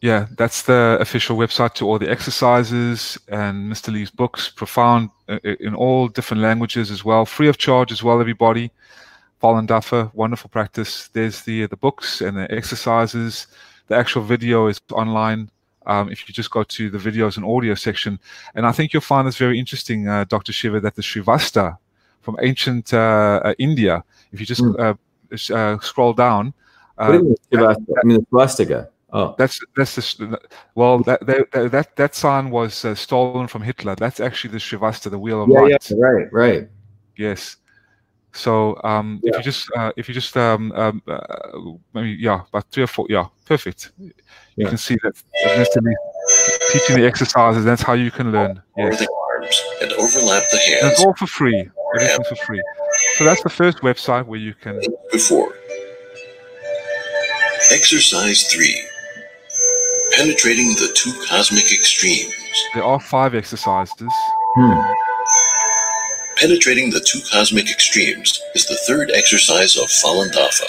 [0.00, 3.92] Yeah, that's the official website to all the exercises and Mr.
[3.92, 8.02] Li's books, profound uh, uh, in all different languages as well, free of charge as
[8.02, 8.20] well.
[8.20, 8.70] Everybody,
[9.42, 11.08] Falun Dafa, wonderful practice.
[11.08, 13.48] There's the the books and the exercises.
[13.88, 15.50] The actual video is online
[15.86, 18.18] um, if you just go to the videos and audio section.
[18.54, 20.52] And I think you'll find this very interesting, uh, Dr.
[20.52, 21.76] Shiva, that the Shrivasta
[22.22, 24.02] from ancient uh, uh, India,
[24.32, 25.82] if you just mm.
[25.82, 26.54] scroll down.
[26.96, 27.62] what do you mean?
[27.62, 28.88] I mean, the swastika.
[29.14, 30.40] Oh, that's that's the
[30.74, 33.94] well that that that, that sign was uh, stolen from Hitler.
[33.94, 35.90] That's actually the Shrivasta, the wheel of yeah, light.
[35.90, 36.68] Yeah, right, right.
[37.16, 37.56] Yes.
[38.34, 39.30] So um, yeah.
[39.30, 41.18] if you just uh, if you just um, um, uh,
[41.94, 44.12] maybe yeah about three or four yeah perfect you
[44.56, 44.68] yeah.
[44.68, 45.14] can see that
[46.72, 49.06] teaching the exercises that's how you can learn yes.
[49.44, 51.70] arms and overlap the And hands it's all for free.
[51.94, 52.62] Everything's for free.
[53.16, 54.80] So that's the first website where you can.
[55.12, 55.54] before.
[57.70, 58.82] Exercise 3
[60.16, 62.34] Penetrating the two cosmic extremes.
[62.74, 64.12] There are five exercises.
[66.36, 70.68] Penetrating the two cosmic extremes is the third exercise of Falun Dafa.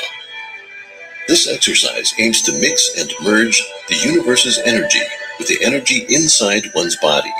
[1.27, 5.01] This exercise aims to mix and merge the universe's energy
[5.39, 7.33] with the energy inside one's body.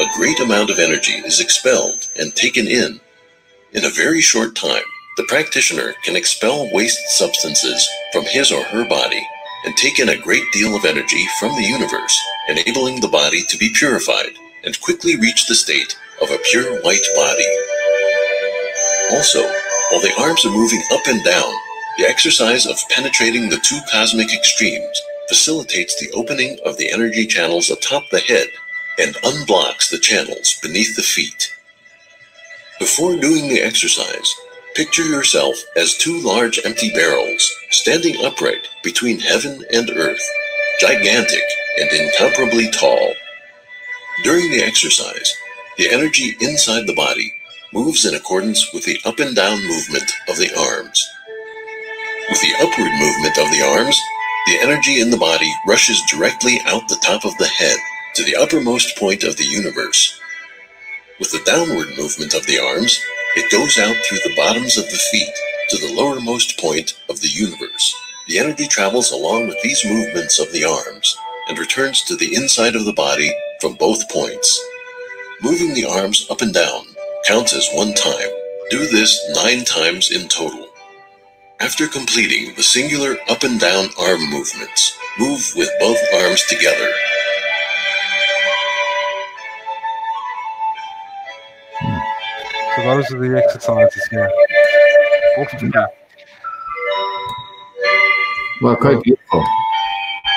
[0.00, 3.00] A great amount of energy is expelled and taken in.
[3.72, 4.82] In a very short time,
[5.16, 9.24] the practitioner can expel waste substances from his or her body
[9.64, 13.58] and take in a great deal of energy from the universe, enabling the body to
[13.58, 14.32] be purified
[14.64, 17.48] and quickly reach the state of a pure white body.
[19.12, 19.42] Also,
[19.90, 21.52] while the arms are moving up and down,
[21.98, 27.70] the exercise of penetrating the two cosmic extremes facilitates the opening of the energy channels
[27.70, 28.48] atop the head
[28.98, 31.54] and unblocks the channels beneath the feet.
[32.78, 34.34] Before doing the exercise,
[34.74, 40.22] picture yourself as two large empty barrels standing upright between heaven and earth,
[40.80, 41.42] gigantic
[41.78, 43.14] and incomparably tall.
[44.24, 45.34] During the exercise,
[45.78, 47.32] the energy inside the body
[47.72, 51.08] moves in accordance with the up and down movement of the arms.
[52.28, 53.96] With the upward movement of the arms,
[54.48, 57.78] the energy in the body rushes directly out the top of the head
[58.16, 60.20] to the uppermost point of the universe.
[61.20, 62.98] With the downward movement of the arms,
[63.36, 65.32] it goes out through the bottoms of the feet
[65.70, 67.94] to the lowermost point of the universe.
[68.26, 71.16] The energy travels along with these movements of the arms
[71.48, 73.30] and returns to the inside of the body
[73.60, 74.60] from both points.
[75.40, 76.84] Moving the arms up and down
[77.24, 78.28] counts as one time.
[78.70, 80.66] Do this nine times in total.
[81.60, 86.90] After completing the singular up and down arm movements, move with both arms together.
[92.76, 94.30] So those are the exercises here.
[95.38, 95.86] All.
[98.60, 99.44] Well, quite beautiful.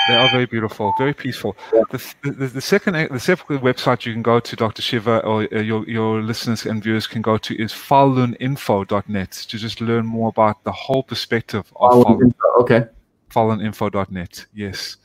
[0.08, 1.56] They are very beautiful, very peaceful.
[1.90, 4.82] The, the, the second the second website you can go to, Dr.
[4.82, 9.80] Shiva, or uh, your, your listeners and viewers can go to is faluninfo.net to just
[9.80, 12.22] learn more about the whole perspective of Falun.
[12.22, 12.86] Info, okay.
[13.30, 14.46] Faluninfo.net.
[14.52, 14.96] Yes.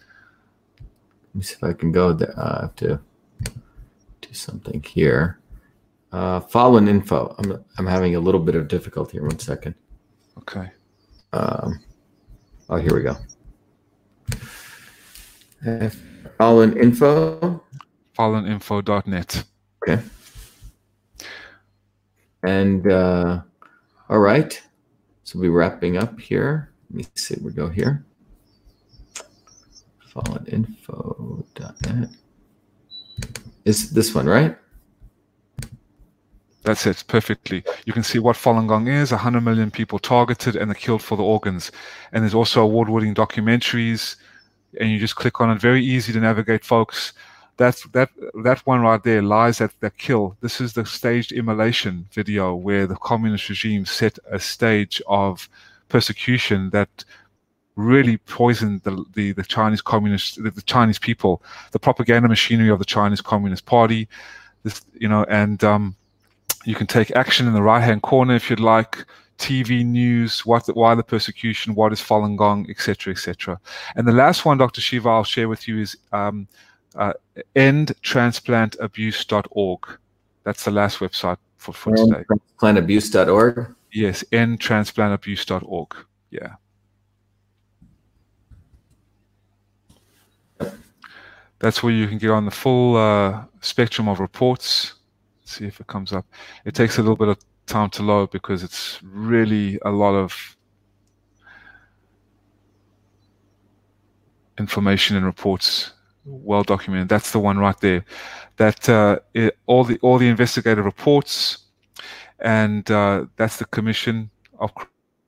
[0.79, 2.33] Let me see if I can go there.
[2.35, 2.99] I have to
[4.21, 5.39] do something here.
[6.11, 7.35] Uh, Falun info.
[7.37, 9.23] I'm I'm having a little bit of difficulty here.
[9.23, 9.75] One second.
[10.39, 10.71] Okay.
[11.33, 11.83] Um,
[12.69, 13.15] oh, here we go.
[15.65, 15.89] Uh,
[16.39, 17.63] Falun info.
[18.17, 19.43] Faluninfo.net.
[19.83, 20.01] Okay.
[22.43, 23.41] And uh,
[24.09, 24.61] all right.
[25.23, 26.71] So we'll be wrapping up here.
[26.89, 27.35] Let me see.
[27.41, 28.05] We go here.
[30.13, 32.09] Faluninfo.net.
[33.65, 34.57] Is this one right?
[36.63, 37.63] That's it, perfectly.
[37.85, 41.15] You can see what Falun Gong is 100 million people targeted and they're killed for
[41.15, 41.71] the organs.
[42.11, 44.17] And there's also award winning documentaries,
[44.79, 45.59] and you just click on it.
[45.61, 47.13] Very easy to navigate, folks.
[47.57, 48.09] That's that
[48.43, 50.37] that one right there, lies at the kill.
[50.41, 55.49] This is the staged immolation video where the communist regime set a stage of
[55.89, 57.03] persecution that
[57.75, 61.41] really poisoned the the, the Chinese communist the, the Chinese people,
[61.71, 64.07] the propaganda machinery of the Chinese Communist Party.
[64.63, 65.95] This you know, and um,
[66.65, 69.05] you can take action in the right hand corner if you'd like.
[69.37, 73.59] TV news, what the, why the persecution, what is Falun Gong, etc., etc.
[73.95, 74.81] And the last one, Dr.
[74.81, 76.47] Shiva, I'll share with you is um,
[76.95, 77.13] uh,
[77.55, 79.99] endtransplantabuse.org.
[80.43, 82.23] That's the last website for, for today.
[82.59, 83.75] Plantabuse.org.
[83.91, 85.95] Yes, endtransplantabuse.org.
[86.31, 86.55] Yeah.
[91.59, 94.93] That's where you can get on the full uh, spectrum of reports.
[95.41, 96.25] Let's see if it comes up.
[96.65, 97.37] It takes a little bit of
[97.67, 100.57] time to load because it's really a lot of
[104.57, 105.91] information and reports
[106.25, 107.09] well documented.
[107.09, 108.03] That's the one right there.
[108.57, 111.59] That uh, it, all the all the investigative reports,
[112.39, 114.29] and uh, that's the Commission
[114.59, 114.71] of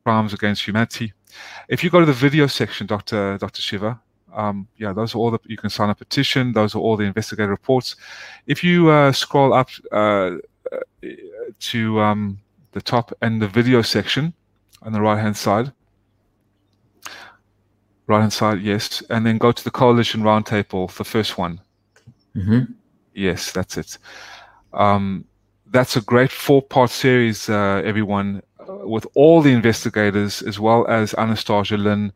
[0.03, 1.13] Crimes Against Humanity.
[1.67, 4.01] If you go to the video section, Doctor Doctor Shiva,
[4.33, 6.53] um, yeah, those are all the you can sign a petition.
[6.53, 7.95] Those are all the investigative reports.
[8.47, 10.37] If you uh, scroll up uh,
[11.59, 12.39] to um,
[12.71, 14.33] the top and the video section
[14.81, 15.71] on the right hand side,
[18.07, 21.59] right hand side, yes, and then go to the coalition roundtable, the first one.
[22.35, 22.71] Mm-hmm.
[23.13, 23.97] Yes, that's it.
[24.73, 25.25] Um,
[25.67, 31.13] that's a great four-part series, uh, everyone, uh, with all the investigators as well as
[31.15, 32.11] Anastasia Lin,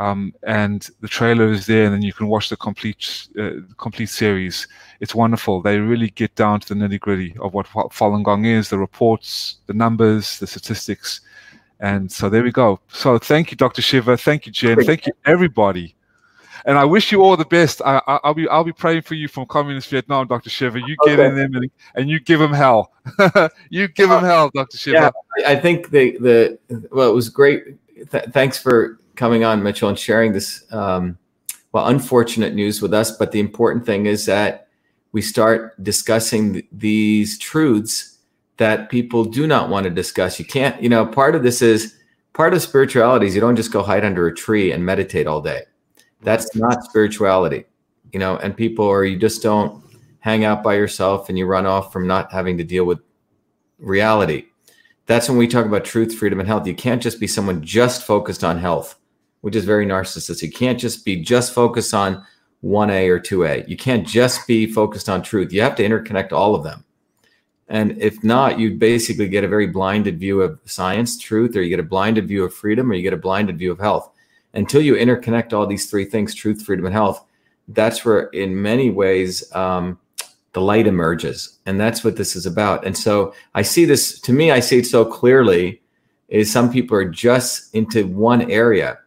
[0.00, 4.08] Um, and the trailer is there, and then you can watch the complete uh, complete
[4.08, 4.66] series.
[5.00, 5.60] It's wonderful.
[5.60, 9.56] They really get down to the nitty gritty of what Falun Gong is, the reports,
[9.66, 11.20] the numbers, the statistics,
[11.80, 12.80] and so there we go.
[12.88, 13.82] So thank you, Dr.
[13.82, 14.16] Shiva.
[14.16, 14.82] Thank you, Jen.
[14.84, 15.94] Thank you, everybody.
[16.64, 17.82] And I wish you all the best.
[17.84, 20.48] I, will be I'll be praying for you from communist Vietnam, Dr.
[20.48, 20.78] Shiva.
[20.80, 21.26] You get okay.
[21.26, 22.92] in them and, and, you give them hell.
[23.68, 24.78] you give them hell, Dr.
[24.78, 25.12] Shiva.
[25.38, 26.58] Yeah, I think the the
[26.90, 27.76] well, it was great.
[28.10, 31.18] Th- thanks for coming on, Mitchell, and sharing this um,
[31.72, 33.10] well unfortunate news with us.
[33.16, 34.68] But the important thing is that
[35.12, 38.16] we start discussing th- these truths
[38.56, 40.38] that people do not want to discuss.
[40.38, 41.96] You can't, you know, part of this is
[42.32, 45.42] part of spirituality is you don't just go hide under a tree and meditate all
[45.42, 45.64] day.
[46.22, 47.64] That's not spirituality,
[48.12, 49.84] you know, and people, or you just don't
[50.20, 53.00] hang out by yourself and you run off from not having to deal with
[53.78, 54.46] reality.
[55.04, 56.66] That's when we talk about truth, freedom, and health.
[56.66, 58.99] You can't just be someone just focused on health,
[59.40, 60.42] which is very narcissistic.
[60.42, 62.24] You can't just be just focused on
[62.64, 63.68] 1A or 2A.
[63.68, 65.52] You can't just be focused on truth.
[65.52, 66.84] You have to interconnect all of them.
[67.68, 71.70] And if not, you basically get a very blinded view of science, truth, or you
[71.70, 74.10] get a blinded view of freedom, or you get a blinded view of health.
[74.54, 77.24] Until you interconnect all these three things truth, freedom, and health
[77.74, 79.98] that's where, in many ways, um,
[80.52, 81.58] the light emerges.
[81.66, 82.84] And that's what this is about.
[82.84, 85.80] And so I see this, to me, I see it so clearly
[86.28, 88.98] is some people are just into one area.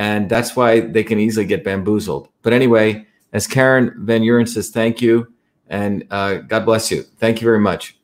[0.00, 2.30] And that's why they can easily get bamboozled.
[2.40, 5.30] But anyway, as Karen Van Uren says, thank you.
[5.68, 7.02] And uh, God bless you.
[7.18, 7.98] Thank you very much.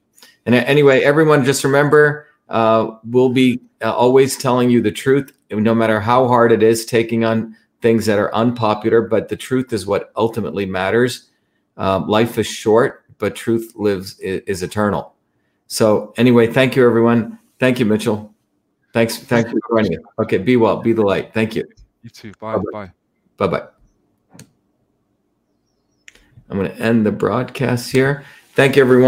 [0.44, 5.74] And anyway, everyone, just remember uh, we'll be uh, always telling you the truth, no
[5.74, 9.00] matter how hard it is taking on things that are unpopular.
[9.00, 11.30] But the truth is what ultimately matters.
[11.78, 15.14] Um, life is short, but truth lives is, eternal.
[15.66, 17.38] So anyway, thank you, everyone.
[17.58, 18.34] Thank you, Mitchell.
[18.92, 19.16] Thanks.
[19.16, 19.98] Thanks for joining.
[20.18, 20.76] Okay, be well.
[20.82, 21.32] Be the light.
[21.32, 21.66] Thank you.
[22.06, 22.32] You too.
[22.38, 22.56] Bye.
[22.72, 22.92] Bye.
[23.36, 23.46] Bye.
[23.48, 23.66] Bye.
[26.48, 28.24] I'm going to end the broadcast here.
[28.54, 29.02] Thank you, everyone.